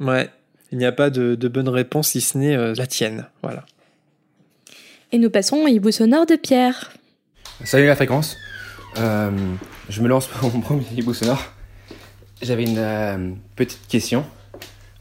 [0.00, 0.30] Ouais.
[0.72, 3.26] Il n'y a pas de, de bonne réponse si ce n'est euh, la tienne.
[3.42, 3.64] Voilà.
[5.12, 6.92] Et nous passons au hibou sonore de Pierre.
[7.64, 8.36] Salut la fréquence.
[8.98, 9.30] Euh,
[9.88, 11.42] je me lance pour mon premier hibou sonore.
[12.42, 14.24] J'avais une euh, petite question.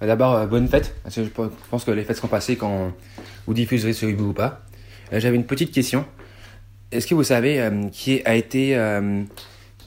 [0.02, 1.30] D'abord, euh, bonne fête, parce que je
[1.70, 2.94] pense que les fêtes seront passées quand
[3.46, 4.62] vous diffuserez ce hibou ou pas.
[5.14, 6.06] Euh, J'avais une petite question.
[6.92, 9.24] Est-ce que vous savez euh, qui a été euh,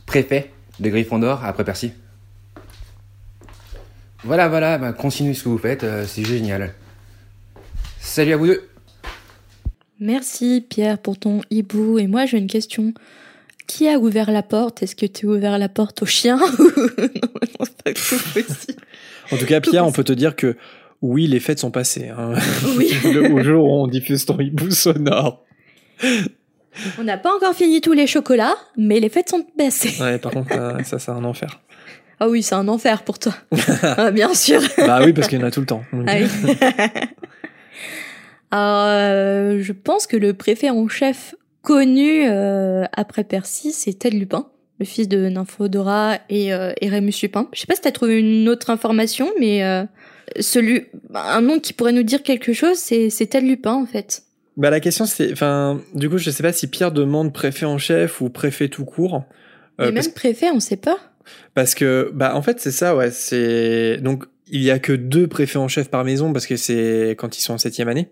[0.06, 1.92] préfet de Gryffondor après Percy?
[4.24, 6.72] Voilà, voilà, bah, continuez ce que vous faites, euh, c'est génial.
[8.00, 8.68] Salut à vous deux
[10.00, 11.98] Merci Pierre pour ton hibou.
[11.98, 12.92] Et moi j'ai une question.
[13.68, 14.82] Qui a ouvert la porte?
[14.82, 16.38] Est-ce que tu as ouvert la porte au chien?
[17.60, 18.82] Non, pas tout possible.
[19.30, 20.56] En tout cas, Pierre, on peut te dire que
[21.00, 22.08] oui, les fêtes sont passées.
[22.08, 22.32] hein.
[22.76, 22.90] Oui.
[23.04, 25.44] Le- au jour où on diffuse ton hibou sonore.
[26.98, 29.94] On n'a pas encore fini tous les chocolats, mais les fêtes sont passées.
[30.02, 30.50] Ouais, par contre,
[30.84, 31.60] ça, c'est un enfer.
[32.22, 33.34] Ah oui, c'est un enfer pour toi.
[33.82, 34.60] Ah, bien sûr.
[34.78, 35.82] Bah oui, parce qu'il y en a tout le temps.
[35.92, 36.52] Donc, Ah oui.
[38.52, 44.16] Alors, euh, je pense que le préfet en chef connu euh, après Percy, c'est Ted
[44.16, 44.46] Lupin,
[44.78, 47.48] le fils de Nymphodora et, euh, et Rémus Lupin.
[47.52, 49.82] Je sais pas si t'as trouvé une autre information, mais euh,
[50.38, 54.22] celui, un nom qui pourrait nous dire quelque chose, c'est c'est Ted Lupin en fait.
[54.56, 57.78] Bah la question c'est, enfin, du coup, je sais pas si Pierre demande préfet en
[57.78, 59.24] chef ou préfet tout court.
[59.80, 60.98] Euh, parce, même préfet, on sait pas.
[61.54, 63.10] Parce que, bah en fait, c'est ça, ouais.
[63.10, 67.14] C'est donc il y a que deux préfets en chef par maison parce que c'est
[67.18, 68.08] quand ils sont en septième année.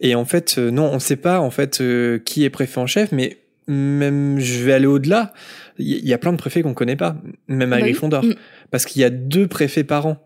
[0.00, 2.86] Et en fait, euh, non, on sait pas en fait euh, qui est préfet en
[2.86, 5.32] chef, mais même je vais aller au-delà.
[5.78, 7.16] Il y, il y a plein de préfets qu'on connaît pas,
[7.48, 7.82] même à Bah.
[7.82, 8.34] Gryffondor, Mm.
[8.70, 10.16] parce qu'il y a deux préfets par an.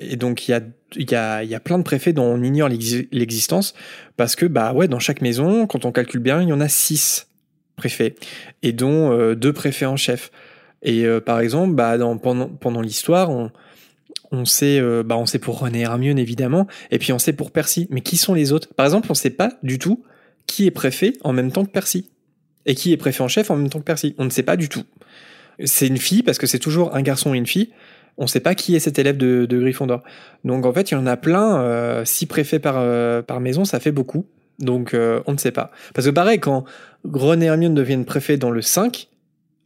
[0.00, 0.60] Et donc il y a
[0.96, 3.72] il y a il y a plein de préfets dont on ignore l'exi- l'existence
[4.16, 6.68] parce que bah ouais dans chaque maison quand on calcule bien il y en a
[6.68, 7.28] six
[7.76, 8.14] préfets
[8.62, 10.30] et dont euh, deux préfets en chef.
[10.82, 13.30] Et euh, par exemple bah pendant l'histoire
[14.30, 18.02] on sait euh, bah pour René Hermione évidemment et puis on sait pour Percy mais
[18.02, 18.74] qui sont les autres?
[18.74, 20.04] Par exemple on sait pas du tout
[20.46, 22.10] qui est préfet en même temps que Percy
[22.66, 24.14] et qui est préfet en chef en même temps que Percy.
[24.18, 24.84] On ne sait pas du tout.
[25.64, 27.70] C'est une fille parce que c'est toujours un garçon et une fille.
[28.18, 30.02] On sait pas qui est cet élève de, de Gryffondor.
[30.44, 31.60] Donc en fait, il y en a plein.
[31.60, 34.26] Euh, six préfets par, euh, par maison, ça fait beaucoup.
[34.58, 35.70] Donc on ne sait pas.
[35.94, 36.64] Parce que pareil, quand
[37.04, 39.08] Ron et Hermione deviennent préfets dans le 5,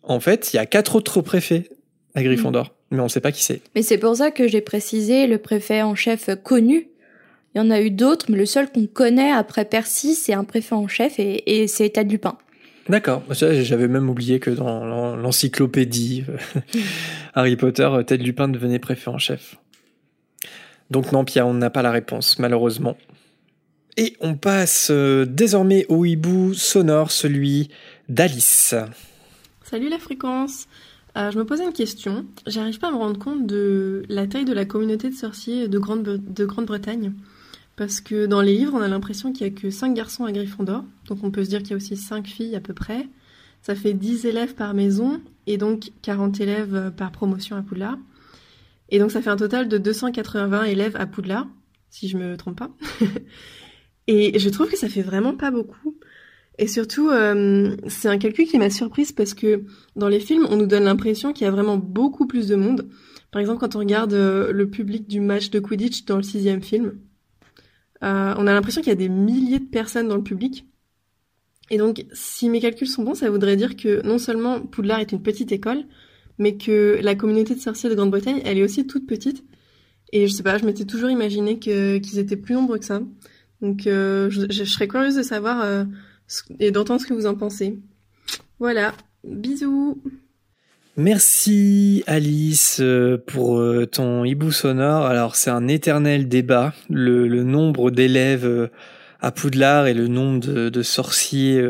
[0.02, 1.68] en fait, il y a quatre autres préfets
[2.14, 2.74] à Gryffondor.
[2.92, 3.60] Mais on ne sait pas qui c'est.
[3.76, 6.88] Mais c'est pour ça que j'ai précisé le préfet en chef connu.
[7.54, 10.42] Il y en a eu d'autres, mais le seul qu'on connaît après Percy, c'est un
[10.44, 12.36] préfet en chef et, et c'est Ted Lupin.
[12.88, 13.22] D'accord.
[13.30, 16.60] J'avais même oublié que dans l'en- l'encyclopédie euh,
[17.34, 19.56] Harry Potter, euh, Ted Lupin devenait préfet en chef.
[20.90, 22.96] Donc non, Pierre, on n'a pas la réponse, malheureusement.
[23.96, 27.68] Et on passe euh, désormais au hibou sonore, celui
[28.08, 28.74] d'Alice.
[29.70, 30.66] Salut la fréquence
[31.14, 32.26] Alors, je me posais une question.
[32.44, 35.78] J'arrive pas à me rendre compte de la taille de la communauté de sorciers de
[35.78, 37.12] Grande-Bretagne.
[37.76, 40.32] Parce que dans les livres, on a l'impression qu'il y a que 5 garçons à
[40.32, 40.82] Gryffondor.
[41.06, 43.06] Donc on peut se dire qu'il y a aussi 5 filles à peu près.
[43.62, 47.98] Ça fait 10 élèves par maison et donc 40 élèves euh, par promotion à Poudlard.
[48.88, 51.46] Et donc ça fait un total de 280 élèves à Poudlard,
[51.90, 52.70] si je me trompe pas.
[54.08, 55.94] et je trouve que ça fait vraiment pas beaucoup.
[56.60, 59.64] Et surtout, euh, c'est un calcul qui m'a surprise parce que
[59.96, 62.86] dans les films, on nous donne l'impression qu'il y a vraiment beaucoup plus de monde.
[63.30, 66.62] Par exemple, quand on regarde euh, le public du match de Quidditch dans le sixième
[66.62, 66.98] film,
[68.04, 70.66] euh, on a l'impression qu'il y a des milliers de personnes dans le public.
[71.70, 75.12] Et donc, si mes calculs sont bons, ça voudrait dire que non seulement Poudlard est
[75.12, 75.84] une petite école,
[76.36, 79.44] mais que la communauté de sorciers de Grande-Bretagne, elle est aussi toute petite.
[80.12, 83.00] Et je sais pas, je m'étais toujours imaginé qu'ils étaient plus nombreux que ça.
[83.62, 85.86] Donc, je, serais curieuse de savoir
[86.58, 87.78] et d'entendre ce que vous en pensez.
[88.58, 90.00] Voilà, bisous.
[90.96, 95.06] Merci Alice euh, pour euh, ton hibou sonore.
[95.06, 98.68] Alors c'est un éternel débat, le, nombre d'élèves euh,
[99.20, 101.62] à Poudlard et le nombre de, sorciers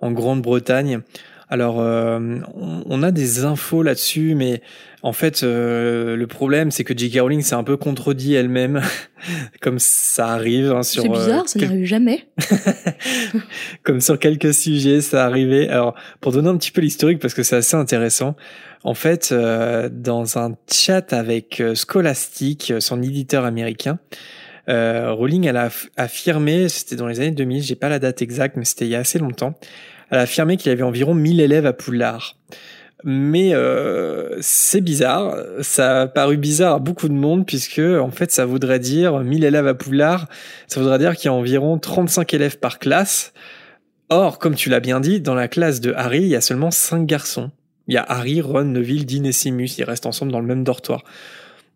[0.00, 1.00] en Grande-Bretagne.
[1.48, 4.62] Alors euh, on, a des infos là-dessus, mais
[5.02, 7.20] en fait euh, le problème c'est que J.K.
[7.20, 8.82] Rowling s'est un peu contredit elle-même,
[9.60, 11.02] comme ça arrive hein, sur.
[11.02, 12.26] C'est euh, bizarre, ça n'arrive jamais.
[13.84, 15.68] comme sur quelques sujets, ça arrivait.
[15.68, 18.34] Alors, pour donner un petit peu l'historique, parce que c'est assez intéressant,
[18.82, 24.00] en fait, euh, dans un chat avec Scholastic, son éditeur américain,
[24.68, 28.22] euh, Rowling, elle a aff- affirmé, c'était dans les années 2000, j'ai pas la date
[28.22, 29.54] exacte, mais c'était il y a assez longtemps,
[30.10, 32.36] elle a affirmé qu'il y avait environ 1000 élèves à Poudlard.
[33.04, 38.32] Mais euh, c'est bizarre, ça a paru bizarre à beaucoup de monde puisque en fait
[38.32, 40.28] ça voudrait dire 1000 élèves à Poudlard,
[40.66, 43.32] ça voudrait dire qu'il y a environ 35 élèves par classe.
[44.08, 46.70] Or, comme tu l'as bien dit, dans la classe de Harry, il y a seulement
[46.70, 47.50] 5 garçons.
[47.88, 50.64] Il y a Harry, Ron, Neville, Dean et Simus, ils restent ensemble dans le même
[50.64, 51.04] dortoir.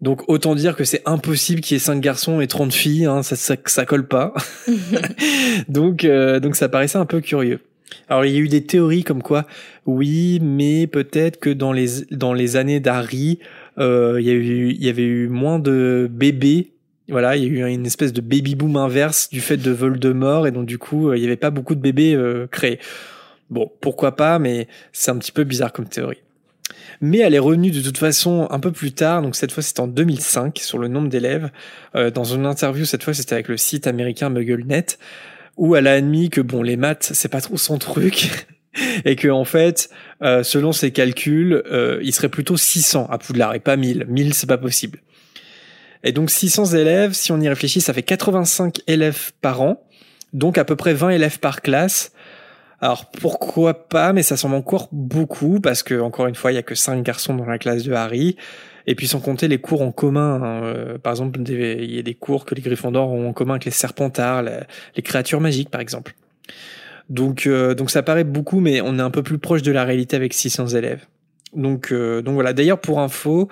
[0.01, 3.23] Donc autant dire que c'est impossible qu'il y ait 5 garçons et 30 filles, hein,
[3.23, 4.33] ça, ça, ça colle pas.
[5.69, 7.61] donc, euh, donc ça paraissait un peu curieux.
[8.09, 9.47] Alors il y a eu des théories comme quoi,
[9.87, 13.39] oui, mais peut-être que dans les dans les années d'Harry,
[13.79, 16.73] euh, il y a eu il y avait eu moins de bébés.
[17.09, 20.47] Voilà, il y a eu une espèce de baby boom inverse du fait de Voldemort
[20.47, 22.79] et donc du coup euh, il y avait pas beaucoup de bébés euh, créés.
[23.51, 26.23] Bon, pourquoi pas, mais c'est un petit peu bizarre comme théorie.
[27.01, 29.81] Mais elle est revenue de toute façon un peu plus tard, donc cette fois c'était
[29.81, 31.51] en 2005 sur le nombre d'élèves.
[31.97, 34.99] Euh, dans une interview cette fois c'était avec le site américain MuggleNet
[35.57, 38.47] où elle a admis que bon les maths c'est pas trop son truc
[39.05, 39.91] et que en fait
[40.23, 44.35] euh, selon ses calculs euh, il serait plutôt 600 à Poudlard et pas 1000 1000
[44.35, 45.01] c'est pas possible.
[46.03, 49.83] Et donc 600 élèves si on y réfléchit ça fait 85 élèves par an
[50.33, 52.13] donc à peu près 20 élèves par classe.
[52.81, 56.59] Alors pourquoi pas mais ça semble encore beaucoup parce que encore une fois il y
[56.59, 58.37] a que 5 garçons dans la classe de Harry
[58.87, 60.43] et puis sans compter les cours en commun.
[60.43, 63.55] hein, euh, par exemple, il y a des cours que les Gryffondors ont en commun
[63.55, 66.15] avec les Serpentards, les créatures magiques par exemple.
[67.11, 69.85] Donc, euh, donc ça paraît beaucoup, mais on est un peu plus proche de la
[69.85, 71.05] réalité avec 600 élèves.
[71.55, 72.53] Donc, euh, donc voilà.
[72.53, 73.49] D'ailleurs, pour info,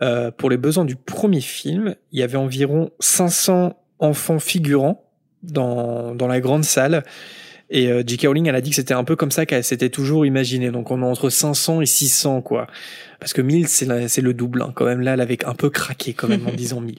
[0.00, 5.04] euh, pour les besoins du premier film, il y avait environ 500 enfants figurants
[5.42, 7.02] dans, dans la grande salle.
[7.70, 8.26] Et euh, J.K.
[8.26, 10.70] Rowling, elle a dit que c'était un peu comme ça qu'elle s'était toujours imaginé.
[10.70, 12.66] Donc on est entre 500 et 600, quoi.
[13.20, 14.62] Parce que 1000, c'est le double.
[14.62, 14.72] hein.
[14.74, 16.98] Quand même, là, elle avait un peu craqué quand même en disant 1000.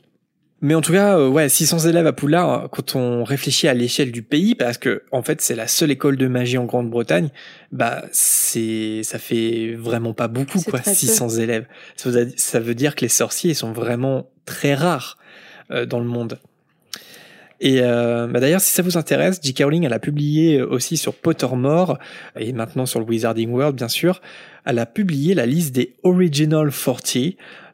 [0.63, 3.73] Mais en tout cas, euh, ouais, 600 élèves à Poudlard, euh, quand on réfléchit à
[3.73, 7.29] l'échelle du pays, parce que en fait c'est la seule école de magie en Grande-Bretagne,
[7.71, 10.95] bah c'est ça fait vraiment pas beaucoup quoi, très peu.
[10.97, 11.65] 600 élèves.
[11.95, 15.17] Ça veut, ça veut dire que les sorciers sont vraiment très rares
[15.71, 16.37] euh, dans le monde.
[17.63, 19.59] Et euh, bah d'ailleurs, si ça vous intéresse, J.K.
[19.63, 21.99] Rowling, elle a publié aussi sur Pottermore
[22.35, 24.19] et maintenant sur le Wizarding World, bien sûr.
[24.65, 27.17] Elle a publié la liste des Original 40.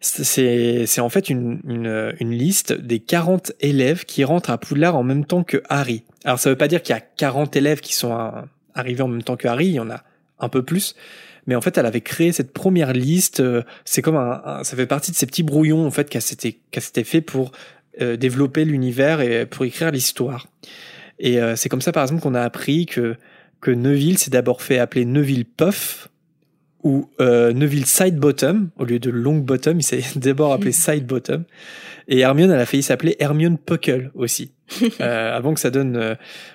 [0.02, 5.04] C'est en fait une, une, une liste des 40 élèves qui rentrent à Poudlard en
[5.04, 6.04] même temps que Harry.
[6.24, 8.30] Alors ça veut pas dire qu'il y a 40 élèves qui sont euh,
[8.76, 10.04] arrivés en même temps que Harry, il y en a
[10.40, 10.96] un peu plus.
[11.48, 13.40] Mais en fait, elle avait créé cette première liste.
[13.40, 16.22] euh, C'est comme un, un- ça fait partie de ces petits brouillons en fait qu'elle
[16.22, 17.52] s'était qu'elle s'était fait pour
[18.02, 20.48] euh, développer l'univers et pour écrire l'histoire.
[21.20, 23.16] Et euh, c'est comme ça, par exemple, qu'on a appris que
[23.60, 26.10] que Neville s'est d'abord fait appeler Neville Puff
[26.84, 31.44] ou euh, Neville Sidebottom au lieu de Longbottom, il s'est d'abord appelé Sidebottom.
[32.08, 34.52] Et Hermione, elle a failli s'appeler Hermione Puckle aussi,
[35.02, 36.14] euh, avant que ça donne euh,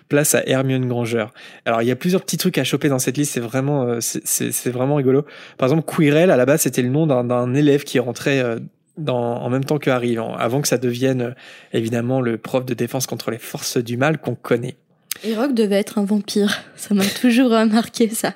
[0.08, 1.26] place à Hermione Granger.
[1.66, 3.98] Alors il y a plusieurs petits trucs à choper dans cette liste, c'est vraiment, euh,
[4.00, 5.26] c'est- vraiment rigolo.
[5.58, 8.60] Par exemple, Quirrell à la base c'était le nom d'un élève qui rentrait euh,
[8.96, 11.30] dans, en même temps que Harry, avant que ça devienne euh,
[11.72, 14.76] évidemment le prof de défense contre les forces du mal qu'on connaît.
[15.24, 16.62] Et devait être un vampire.
[16.76, 18.34] Ça m'a toujours marqué ça.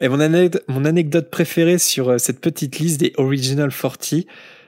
[0.00, 4.26] Et mon anecdote, mon anecdote préférée sur euh, cette petite liste des Original 40,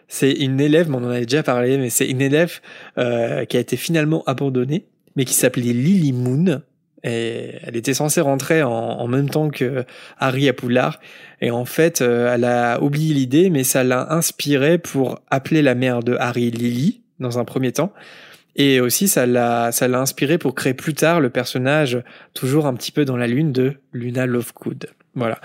[0.09, 2.61] c'est une élève, mais on en avait déjà parlé, mais c'est une élève
[2.99, 4.85] euh, qui a été finalement abandonnée,
[5.17, 6.61] mais qui s'appelait Lily Moon.
[7.05, 9.85] Et elle était censée rentrer en, en même temps que
[10.19, 11.01] Harry à Poudlard.
[11.41, 15.75] Et en fait, euh, elle a oublié l'idée, mais ça l'a inspirée pour appeler la
[15.75, 17.93] mère de Harry Lily, dans un premier temps.
[18.55, 22.03] Et aussi, ça l'a, ça l'a inspiré pour créer plus tard le personnage,
[22.35, 24.91] toujours un petit peu dans la lune, de Luna Lovegood.
[25.15, 25.41] Voilà.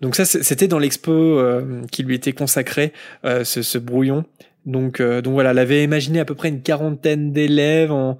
[0.00, 2.92] Donc ça, c'était dans l'expo euh, qui lui était consacré,
[3.24, 4.24] euh, ce, ce brouillon.
[4.64, 8.18] Donc, euh, donc voilà, elle avait imaginé à peu près une quarantaine d'élèves en,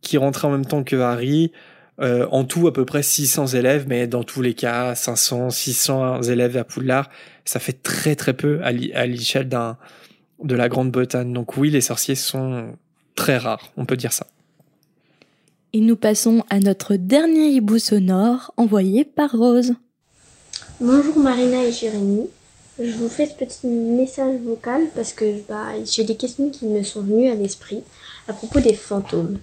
[0.00, 1.52] qui rentraient en même temps que Harry.
[2.00, 6.22] Euh, en tout, à peu près 600 élèves, mais dans tous les cas, 500, 600
[6.22, 7.08] élèves à Poudlard,
[7.44, 9.76] ça fait très très peu à l'échelle d'un
[10.42, 11.32] de la Grande-Bretagne.
[11.32, 12.72] Donc oui, les sorciers sont
[13.14, 14.26] très rares, on peut dire ça.
[15.72, 19.74] Et nous passons à notre dernier hibou sonore envoyé par Rose.
[20.80, 22.28] Bonjour Marina et Jérémy.
[22.80, 26.82] Je vous fais ce petit message vocal parce que bah, j'ai des questions qui me
[26.82, 27.82] sont venues à l'esprit
[28.26, 29.38] à propos des fantômes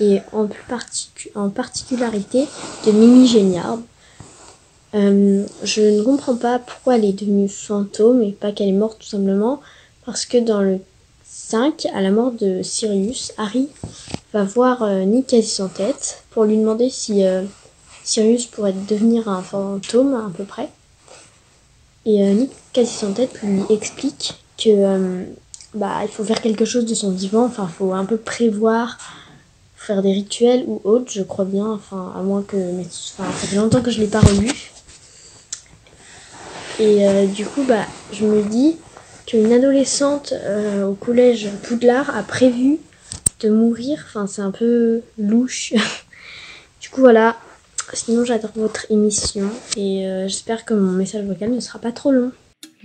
[0.00, 0.62] et en, plus
[1.34, 2.46] en particularité
[2.86, 3.78] de Mimi Géniard.
[4.94, 9.00] Euh, je ne comprends pas pourquoi elle est devenue fantôme et pas qu'elle est morte
[9.00, 9.60] tout simplement
[10.04, 10.78] parce que dans le
[11.24, 13.68] 5, à la mort de Sirius, Harry
[14.32, 17.42] va voir euh, Nick quasi sans tête pour lui demander si euh,
[18.04, 20.68] Sirius pourrait devenir un fantôme à peu près.
[22.06, 25.24] Et euh, Nick, quasi sans tête, lui explique que euh,
[25.74, 28.96] bah il faut faire quelque chose de son vivant, enfin faut un peu prévoir,
[29.86, 33.56] faire des rituels ou autre, je crois bien, enfin à moins que, mais ça fait
[33.56, 34.50] longtemps que je l'ai pas relu.
[36.78, 38.76] Et euh, du coup bah je me dis
[39.26, 42.78] qu'une adolescente euh, au collège Poudlard a prévu
[43.40, 45.72] de mourir, enfin c'est un peu louche.
[46.80, 47.36] du coup voilà,
[47.92, 52.10] Sinon, j'adore votre émission et euh, j'espère que mon message vocal ne sera pas trop
[52.10, 52.32] long.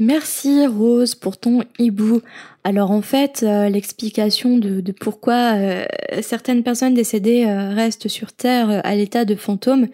[0.03, 2.23] Merci Rose pour ton hibou.
[2.63, 5.85] Alors en fait, euh, l'explication de, pourquoi euh,
[6.23, 9.89] certaines personnes décédées euh, restent sur Terre à l'état de fantôme,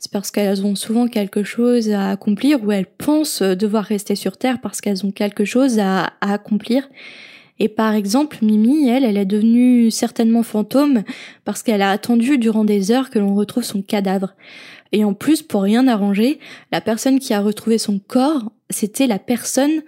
[0.00, 4.38] c'est parce qu'elles ont souvent quelque chose à accomplir ou elles pensent devoir rester sur
[4.38, 6.88] Terre parce qu'elles ont quelque chose à accomplir.
[7.58, 11.04] Et par exemple, Mimi, elle, elle est devenue certainement fantôme
[11.44, 14.34] parce qu'elle a attendu durant des heures que l'on retrouve son cadavre.
[14.92, 16.38] Et en plus, pour rien arranger,
[16.72, 19.82] la personne qui a retrouvé son corps, c'était la personne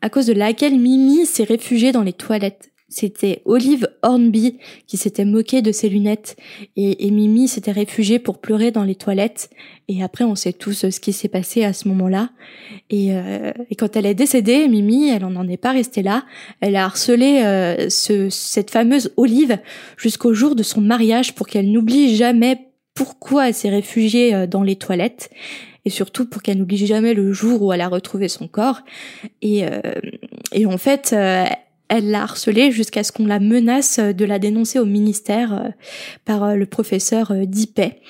[0.00, 2.71] à cause de laquelle Mimi s'est réfugiée dans les toilettes.
[2.92, 6.36] C'était Olive Hornby qui s'était moquée de ses lunettes
[6.76, 9.48] et, Mimi s'était réfugiée pour pleurer dans les toilettes.
[9.88, 12.28] Et après, on sait tous ce qui s'est passé à ce moment-là.
[12.90, 16.26] Et, euh, et quand elle est décédée, Mimi, elle n'en est pas restée là.
[16.60, 19.58] Elle a harcelé euh, ce, cette fameuse Olive
[19.96, 22.58] jusqu'au jour de son mariage pour qu'elle n'oublie jamais
[22.94, 25.30] pourquoi elle s'est réfugiée euh, dans les toilettes
[25.84, 28.80] et surtout pour qu'elle n'oublie jamais le jour où elle a retrouvé son corps.
[29.40, 29.80] Et, euh,
[30.52, 31.44] et en fait, euh,
[31.96, 35.68] elle l'a harcelée jusqu'à ce qu'on la menace de la dénoncer au ministère euh,
[36.24, 38.00] par euh, le professeur euh, Dipet.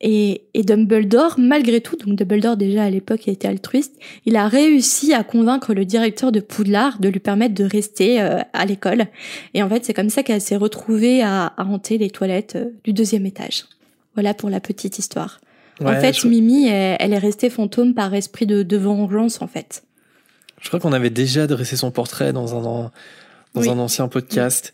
[0.00, 3.94] Et, et Dumbledore, malgré tout, donc Dumbledore déjà à l'époque était altruiste,
[4.26, 8.38] il a réussi à convaincre le directeur de Poudlard de lui permettre de rester euh,
[8.52, 9.06] à l'école.
[9.54, 12.66] Et en fait, c'est comme ça qu'elle s'est retrouvée à, à hanter les toilettes euh,
[12.84, 13.64] du deuxième étage.
[14.14, 15.40] Voilà pour la petite histoire.
[15.84, 19.48] en fait, je- Mimi, elle, elle est restée fantôme par esprit de, de vengeance, en
[19.48, 19.82] fait.
[20.60, 22.90] Je crois qu'on avait déjà dressé son portrait dans un dans,
[23.62, 23.68] Oui.
[23.70, 24.72] un ancien podcast.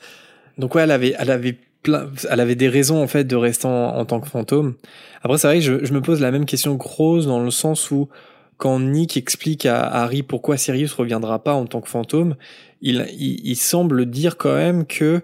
[0.58, 3.66] Donc ouais, elle avait elle avait plein, elle avait des raisons en fait de rester
[3.66, 4.74] en, en tant que fantôme.
[5.22, 7.50] Après c'est vrai que je, je me pose la même question que Rose dans le
[7.50, 8.08] sens où
[8.56, 12.36] quand Nick explique à Harry pourquoi Sirius reviendra pas en tant que fantôme,
[12.80, 15.22] il, il, il semble dire quand même que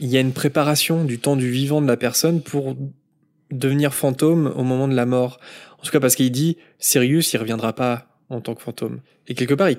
[0.00, 2.76] il y a une préparation du temps du vivant de la personne pour
[3.50, 5.40] devenir fantôme au moment de la mort.
[5.80, 9.00] En tout cas parce qu'il dit Sirius il reviendra pas en tant que fantôme.
[9.26, 9.78] Et quelque part il,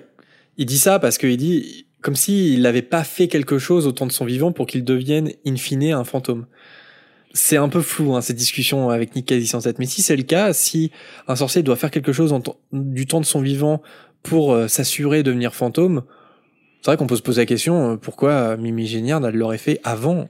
[0.58, 4.08] il dit ça parce qu'il dit comme s'il n'avait pas fait quelque chose au temps
[4.08, 6.46] de son vivant pour qu'il devienne in fine un fantôme.
[7.34, 10.16] C'est un peu flou hein, cette discussion avec Nick quasi sans tête, mais si c'est
[10.16, 10.92] le cas, si
[11.28, 12.42] un sorcier doit faire quelque chose en
[12.72, 13.82] du temps de son vivant
[14.24, 16.04] pour euh, s'assurer de devenir fantôme,
[16.82, 20.28] c'est vrai qu'on peut se poser la question euh, pourquoi Mimi Géniard l'aurait fait avant,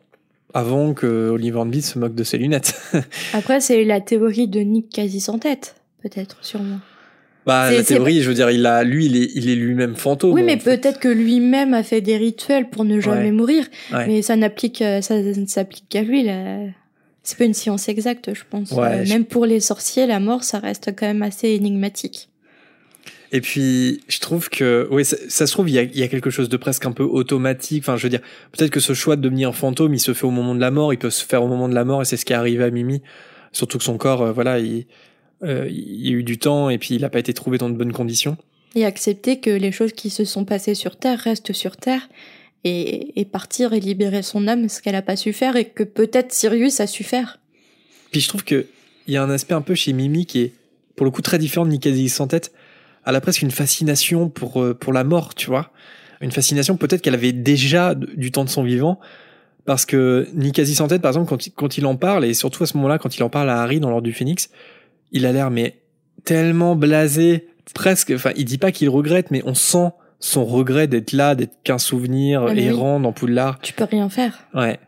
[0.53, 2.75] avant que Oliver Hornby se moque de ses lunettes.
[3.33, 6.79] Après, c'est la théorie de Nick quasi sans tête, peut-être, sûrement.
[7.45, 10.33] Bah la théorie, je veux dire, il a lui, il est, il est lui-même fantôme.
[10.33, 13.31] oui, mais peut-être que lui-même a fait des rituels pour ne jamais Ouais.
[13.31, 13.65] mourir.
[13.91, 14.07] Ouais.
[14.07, 16.23] Mais ça n'applique, euh, ça ne s'applique qu'à lui.
[16.23, 16.59] Là.
[17.23, 18.71] C'est pas une science exacte, je pense.
[18.71, 22.29] Ouais, Euh, je- Même pour les sorciers, la mort, ça reste quand même assez énigmatique.
[23.31, 26.01] Et puis, je trouve que, oui, ça, ça se trouve, il y, a, il y
[26.01, 27.83] a quelque chose de presque un peu automatique.
[27.83, 28.21] Enfin, je veux dire,
[28.51, 30.93] peut-être que ce choix de devenir fantôme, il se fait au moment de la mort,
[30.93, 32.63] il peut se faire au moment de la mort, et c'est ce qui est arrivé
[32.63, 33.03] à Mimi.
[33.51, 34.85] Surtout que son corps, euh, voilà, il,
[35.43, 37.69] euh, il y a eu du temps et puis il n'a pas été trouvé dans
[37.69, 38.37] de bonnes conditions.
[38.75, 42.07] Et accepter que les choses qui se sont passées sur Terre restent sur Terre
[42.63, 45.83] et, et partir et libérer son âme, ce qu'elle a pas su faire et que
[45.83, 47.39] peut-être Sirius a su faire.
[48.11, 48.67] Puis je trouve que
[49.07, 50.53] il y a un aspect un peu chez Mimi qui est
[50.95, 52.51] pour le coup très différent de Nicasie sans tête.
[53.05, 55.71] Elle a presque une fascination pour euh, pour la mort, tu vois.
[56.21, 58.99] Une fascination peut-être qu'elle avait déjà du temps de son vivant.
[59.65, 62.63] Parce que Nicasie sans tête, par exemple, quand il, quand il en parle, et surtout
[62.63, 64.49] à ce moment-là, quand il en parle à Harry dans l'ordre du Phénix,
[65.11, 65.75] il a l'air mais
[66.25, 68.11] tellement blasé, presque.
[68.15, 71.77] Enfin, il dit pas qu'il regrette, mais on sent son regret d'être là, d'être qu'un
[71.77, 72.65] souvenir Ah, oui.
[72.65, 73.59] errant dans Poudlard.
[73.61, 74.39] Tu peux rien faire.
[74.53, 74.79] Ouais.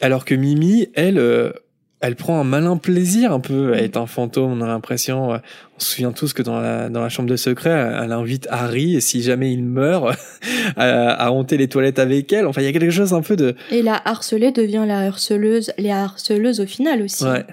[0.00, 1.52] Alors que Mimi, elle, euh,
[2.00, 4.52] elle prend un malin plaisir un peu à être un fantôme.
[4.52, 5.38] On a l'impression, euh,
[5.76, 8.96] on se souvient tous que dans la, dans la chambre de secret, elle, invite Harry
[8.96, 10.16] et si jamais il meurt,
[10.76, 12.46] à, à hanter les toilettes avec elle.
[12.46, 15.72] Enfin, il y a quelque chose un peu de, Et la harcelée devient la harceleuse,
[15.78, 17.24] les harceleuses au final aussi.
[17.24, 17.44] ouais,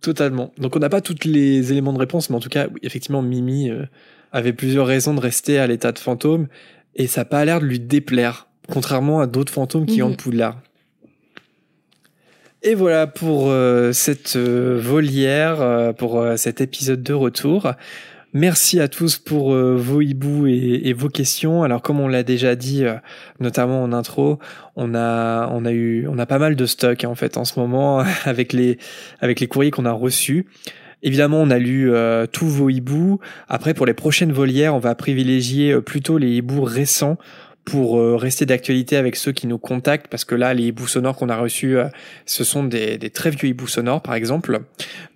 [0.00, 0.52] totalement.
[0.58, 3.22] Donc on n'a pas tous les éléments de réponse, mais en tout cas, oui, effectivement,
[3.22, 3.84] Mimi euh,
[4.32, 6.48] avait plusieurs raisons de rester à l'état de fantôme
[6.94, 10.08] et ça n'a pas l'air de lui déplaire, contrairement à d'autres fantômes qui Mhm.
[10.08, 10.60] hantent Poudlard.
[12.62, 17.72] Et voilà pour euh, cette euh, volière, euh, pour cet épisode de retour.
[18.38, 21.62] Merci à tous pour euh, vos hiboux et, vos questions.
[21.62, 22.96] Alors comme on l'a déjà dit, euh,
[23.40, 24.38] notamment en intro,
[24.76, 27.46] on a on a eu on a pas mal de stock hein, en fait en
[27.46, 28.76] ce moment avec les
[29.22, 30.44] avec les courriers qu'on a reçus.
[31.02, 33.20] Évidemment, on a lu euh, tous vos hiboux.
[33.48, 37.16] Après, pour les prochaines volières, on va privilégier plutôt les hiboux récents
[37.66, 41.16] pour euh, rester d'actualité avec ceux qui nous contactent, parce que là, les hiboux sonores
[41.16, 41.88] qu'on a reçus, euh,
[42.24, 44.60] ce sont des, des très vieux hiboux sonores, par exemple.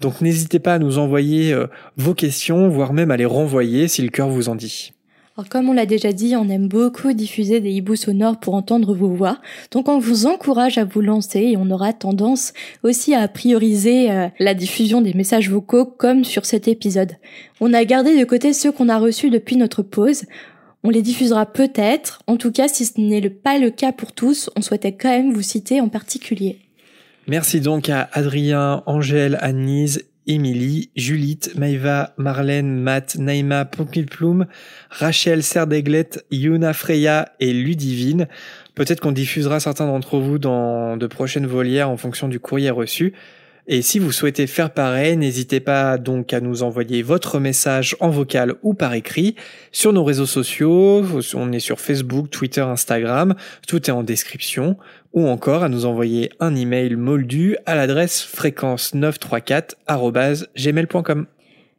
[0.01, 4.03] Donc, n'hésitez pas à nous envoyer euh, vos questions, voire même à les renvoyer si
[4.03, 4.93] le cœur vous en dit.
[5.37, 8.95] Alors comme on l'a déjà dit, on aime beaucoup diffuser des hiboux sonores pour entendre
[8.95, 9.39] vos voix.
[9.71, 12.53] Donc on vous encourage à vous lancer et on aura tendance
[12.83, 17.13] aussi à prioriser la diffusion des messages vocaux comme sur cet épisode.
[17.61, 20.25] On a gardé de côté ceux qu'on a reçus depuis notre pause.
[20.83, 22.23] On les diffusera peut-être.
[22.27, 25.33] En tout cas, si ce n'est pas le cas pour tous, on souhaitait quand même
[25.33, 26.59] vous citer en particulier.
[27.27, 34.47] Merci donc à Adrien, Angèle, Annise, Émilie, Julite, Maïva, Marlène, Matt, Naïma, Pompilploum,
[34.89, 38.27] Rachel, Serdaiglette, Yuna Freya et Ludivine.
[38.75, 43.13] Peut-être qu'on diffusera certains d'entre vous dans de prochaines volières en fonction du courrier reçu.
[43.67, 48.09] Et si vous souhaitez faire pareil, n'hésitez pas donc à nous envoyer votre message en
[48.11, 49.35] vocal ou par écrit
[49.73, 51.05] sur nos réseaux sociaux.
[51.35, 53.35] On est sur Facebook, Twitter, Instagram.
[53.69, 54.77] Tout est en description
[55.13, 61.27] ou encore à nous envoyer un email moldu à l'adresse fréquence934@gmail.com.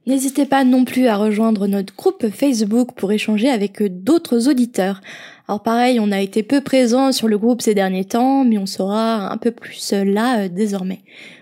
[0.08, 5.00] N'hésitez pas non plus à rejoindre notre groupe Facebook pour échanger avec d'autres auditeurs.
[5.48, 8.66] Alors pareil, on a été peu présent sur le groupe ces derniers temps, mais on
[8.66, 11.02] sera un peu plus là euh, désormais.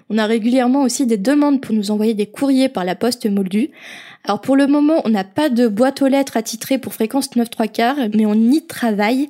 [0.10, 3.70] On a régulièrement aussi des demandes pour nous envoyer des courriers par la poste moldue.
[4.26, 7.50] Alors pour le moment, on n'a pas de boîte aux lettres attitrée pour fréquence 9
[7.50, 9.30] 3 quarts, mais on y travaille.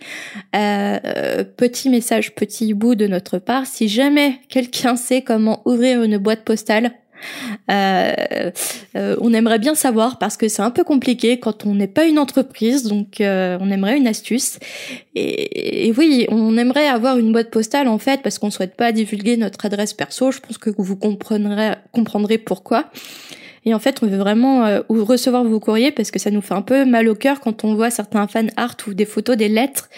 [0.55, 3.65] Euh, petit message, petit bout de notre part.
[3.65, 6.91] Si jamais quelqu'un sait comment ouvrir une boîte postale,
[7.69, 8.51] euh,
[8.95, 12.05] euh, on aimerait bien savoir parce que c'est un peu compliqué quand on n'est pas
[12.05, 14.59] une entreprise, donc euh, on aimerait une astuce.
[15.15, 19.37] Et, oui, on aimerait avoir une boîte postale en fait parce qu'on souhaite pas divulguer
[19.37, 20.31] notre adresse perso.
[20.31, 22.85] Je pense que vous comprendrez pourquoi.
[23.65, 26.53] Et en fait, on veut vraiment euh, recevoir vos courriers parce que ça nous fait
[26.53, 29.49] un peu mal au cœur quand on voit certains fan art ou des photos, des
[29.49, 29.89] lettres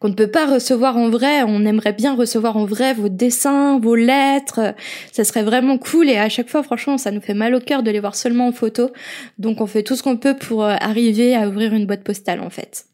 [0.00, 1.42] qu'on ne peut pas recevoir en vrai.
[1.44, 4.74] On aimerait bien recevoir en vrai vos dessins, vos lettres.
[5.12, 7.82] Ça serait vraiment cool et à chaque fois, franchement, ça nous fait mal au cœur
[7.82, 8.90] de les voir seulement en photo.
[9.38, 12.40] Donc, on fait tout ce qu'on peut pour euh, arriver à ouvrir une boîte postale,
[12.40, 12.86] en fait.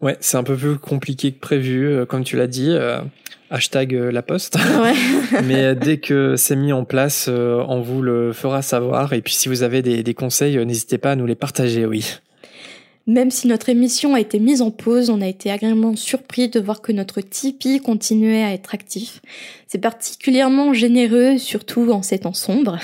[0.00, 2.70] Ouais, c'est un peu plus compliqué que prévu, euh, comme tu l'as dit.
[2.70, 3.00] euh,
[3.50, 4.56] hashtag euh, la poste.
[4.80, 4.92] Ouais.
[5.44, 9.12] Mais dès que c'est mis en place, on vous le fera savoir.
[9.12, 12.18] Et puis si vous avez des, des conseils, n'hésitez pas à nous les partager, oui.
[13.08, 16.60] Même si notre émission a été mise en pause, on a été agréablement surpris de
[16.60, 19.22] voir que notre Tipeee continuait à être actif.
[19.66, 22.78] C'est particulièrement généreux, surtout en ces temps sombres.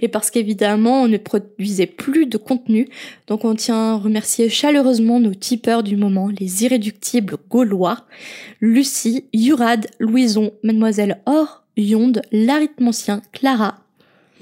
[0.00, 2.88] Et parce qu'évidemment, on ne produisait plus de contenu.
[3.26, 8.06] Donc on tient à remercier chaleureusement nos tipeurs du moment, les irréductibles gaulois,
[8.60, 13.81] Lucie, Yurad, Louison, Mademoiselle Or, Yonde, l'arithmancien, Clara,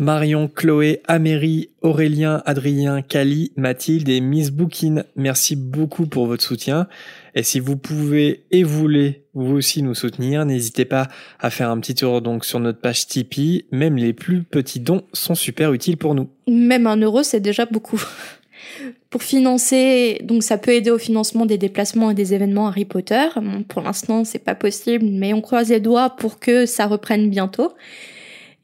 [0.00, 6.88] Marion, Chloé, Améry, Aurélien, Adrien, Cali, Mathilde et Miss Bookin, merci beaucoup pour votre soutien.
[7.34, 11.08] Et si vous pouvez et voulez vous aussi nous soutenir, n'hésitez pas
[11.38, 13.66] à faire un petit tour donc sur notre page Tipeee.
[13.72, 16.30] Même les plus petits dons sont super utiles pour nous.
[16.48, 18.02] Même un euro, c'est déjà beaucoup.
[19.10, 23.26] Pour financer, donc ça peut aider au financement des déplacements et des événements Harry Potter.
[23.68, 27.74] Pour l'instant, c'est pas possible, mais on croise les doigts pour que ça reprenne bientôt.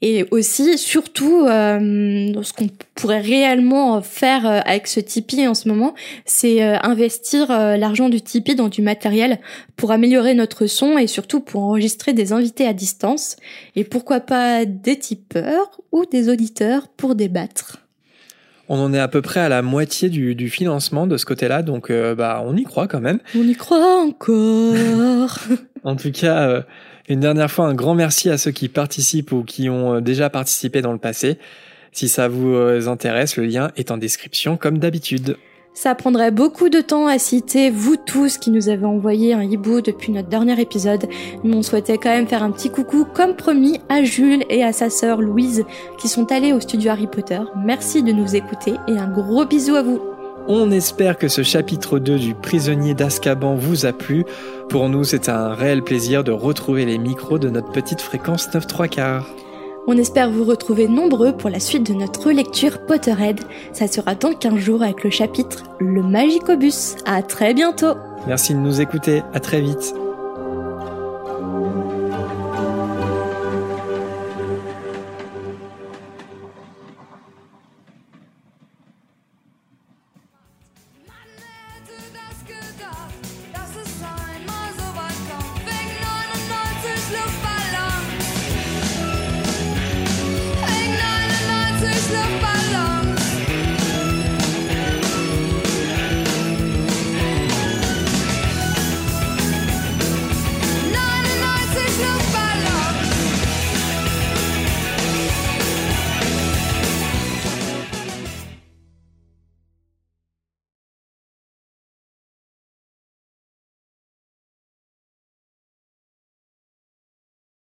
[0.02, 5.68] Et aussi, surtout, euh, ce qu'on pourrait réellement faire euh, avec ce Tipeee en ce
[5.68, 5.94] moment,
[6.26, 9.38] c'est euh, investir l'argent du Tipeee dans du matériel
[9.76, 13.36] pour améliorer notre son et surtout pour enregistrer des invités à distance.
[13.74, 17.78] Et pourquoi pas des tipeurs ou des auditeurs pour débattre.
[18.68, 21.62] On en est à peu près à la moitié du, du financement de ce côté-là,
[21.62, 23.20] donc euh, bah on y croit quand même.
[23.36, 25.38] On y croit encore.
[25.84, 26.62] En tout cas, euh,
[27.08, 30.30] une dernière fois, un grand merci à ceux qui participent ou qui ont euh, déjà
[30.30, 31.38] participé dans le passé.
[31.92, 35.36] Si ça vous euh, intéresse, le lien est en description comme d'habitude.
[35.72, 39.82] Ça prendrait beaucoup de temps à citer vous tous qui nous avez envoyé un hibou
[39.82, 41.06] depuis notre dernier épisode,
[41.44, 44.72] mais on souhaitait quand même faire un petit coucou comme promis à Jules et à
[44.72, 45.64] sa sœur Louise
[45.98, 47.40] qui sont allés au studio Harry Potter.
[47.62, 50.15] Merci de nous écouter et un gros bisou à vous.
[50.48, 54.24] On espère que ce chapitre 2 du prisonnier d'Azkaban vous a plu.
[54.68, 58.64] Pour nous, c'est un réel plaisir de retrouver les micros de notre petite fréquence 9
[58.64, 59.26] 3 quarts.
[59.88, 63.40] On espère vous retrouver nombreux pour la suite de notre lecture Potterhead.
[63.72, 66.94] Ça sera dans 15 jours avec le chapitre Le Magicobus.
[67.06, 67.94] À très bientôt
[68.28, 69.94] Merci de nous écouter, à très vite.